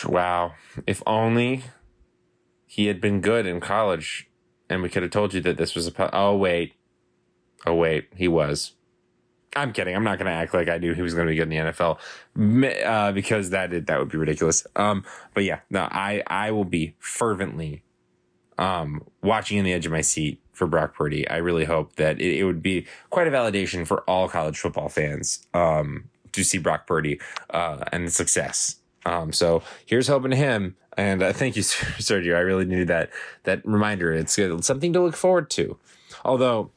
Wow. 0.07 0.53
If 0.85 1.01
only 1.07 1.63
he 2.65 2.87
had 2.87 3.01
been 3.01 3.21
good 3.21 3.45
in 3.45 3.59
college 3.59 4.29
and 4.69 4.81
we 4.81 4.89
could 4.89 5.03
have 5.03 5.11
told 5.11 5.33
you 5.33 5.41
that 5.41 5.57
this 5.57 5.75
was 5.75 5.87
a. 5.87 6.15
Oh, 6.15 6.35
wait. 6.35 6.73
Oh, 7.65 7.75
wait. 7.75 8.07
He 8.15 8.27
was. 8.27 8.73
I'm 9.55 9.71
kidding. 9.71 9.95
I'm 9.95 10.03
not 10.03 10.19
going 10.19 10.25
to 10.25 10.33
act 10.33 10.53
like 10.53 10.67
I 10.67 10.77
knew 10.77 10.93
he 10.93 11.01
was 11.01 11.13
going 11.13 11.27
to 11.27 11.31
be 11.31 11.37
good 11.37 11.49
in 11.51 11.65
the 11.65 11.71
NFL 11.71 11.97
uh, 12.85 13.11
because 13.13 13.51
that 13.51 13.87
that 13.87 13.99
would 13.99 14.09
be 14.09 14.17
ridiculous. 14.17 14.67
Um, 14.75 15.05
but 15.33 15.45
yeah, 15.45 15.59
no, 15.69 15.87
I 15.89 16.23
I 16.27 16.51
will 16.51 16.65
be 16.65 16.95
fervently 16.99 17.83
um, 18.57 19.03
watching 19.23 19.57
in 19.57 19.63
the 19.63 19.71
edge 19.71 19.85
of 19.85 19.93
my 19.93 20.01
seat 20.01 20.41
for 20.51 20.67
Brock 20.67 20.95
Purdy. 20.95 21.27
I 21.29 21.37
really 21.37 21.65
hope 21.65 21.95
that 21.95 22.19
it, 22.19 22.39
it 22.39 22.43
would 22.43 22.61
be 22.61 22.85
quite 23.09 23.27
a 23.27 23.31
validation 23.31 23.87
for 23.87 24.01
all 24.01 24.27
college 24.27 24.57
football 24.57 24.89
fans 24.89 25.45
um, 25.53 26.09
to 26.33 26.43
see 26.43 26.57
Brock 26.57 26.87
Purdy 26.87 27.19
uh, 27.49 27.83
and 27.91 28.11
success. 28.11 28.77
Um, 29.05 29.31
so 29.31 29.61
here's 29.85 30.07
hoping 30.07 30.31
to 30.31 30.37
him. 30.37 30.75
And 30.97 31.21
uh, 31.21 31.33
thank 31.33 31.55
you, 31.55 31.61
Sergio. 31.63 32.35
I 32.35 32.39
really 32.39 32.65
needed 32.65 32.87
that 32.87 33.09
that 33.43 33.65
reminder. 33.65 34.13
It's, 34.13 34.37
it's 34.37 34.67
something 34.67 34.93
to 34.93 35.01
look 35.01 35.15
forward 35.15 35.49
to. 35.51 35.77
Although 36.23 36.71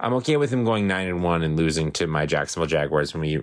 I'm 0.00 0.12
okay 0.14 0.36
with 0.36 0.52
him 0.52 0.64
going 0.64 0.86
nine 0.86 1.08
and 1.08 1.22
one 1.22 1.42
and 1.42 1.56
losing 1.56 1.92
to 1.92 2.06
my 2.06 2.26
Jacksonville 2.26 2.66
Jaguars 2.66 3.14
when 3.14 3.20
we 3.20 3.34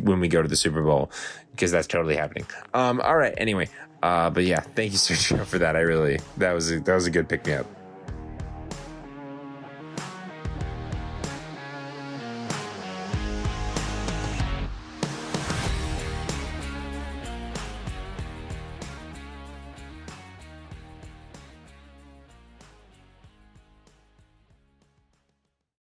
when 0.00 0.20
we 0.20 0.28
go 0.28 0.42
to 0.42 0.48
the 0.48 0.56
Super 0.56 0.82
Bowl 0.82 1.10
because 1.52 1.70
that's 1.70 1.86
totally 1.86 2.16
happening. 2.16 2.46
Um, 2.74 3.00
all 3.00 3.16
right. 3.16 3.34
Anyway, 3.36 3.68
uh, 4.02 4.30
but 4.30 4.44
yeah, 4.44 4.60
thank 4.60 4.92
you, 4.92 4.98
Sergio, 4.98 5.44
for 5.44 5.58
that. 5.58 5.76
I 5.76 5.80
really 5.80 6.18
that 6.38 6.52
was 6.52 6.70
a, 6.70 6.80
that 6.80 6.94
was 6.94 7.06
a 7.06 7.10
good 7.10 7.28
pick 7.28 7.46
me 7.46 7.54
up. 7.54 7.66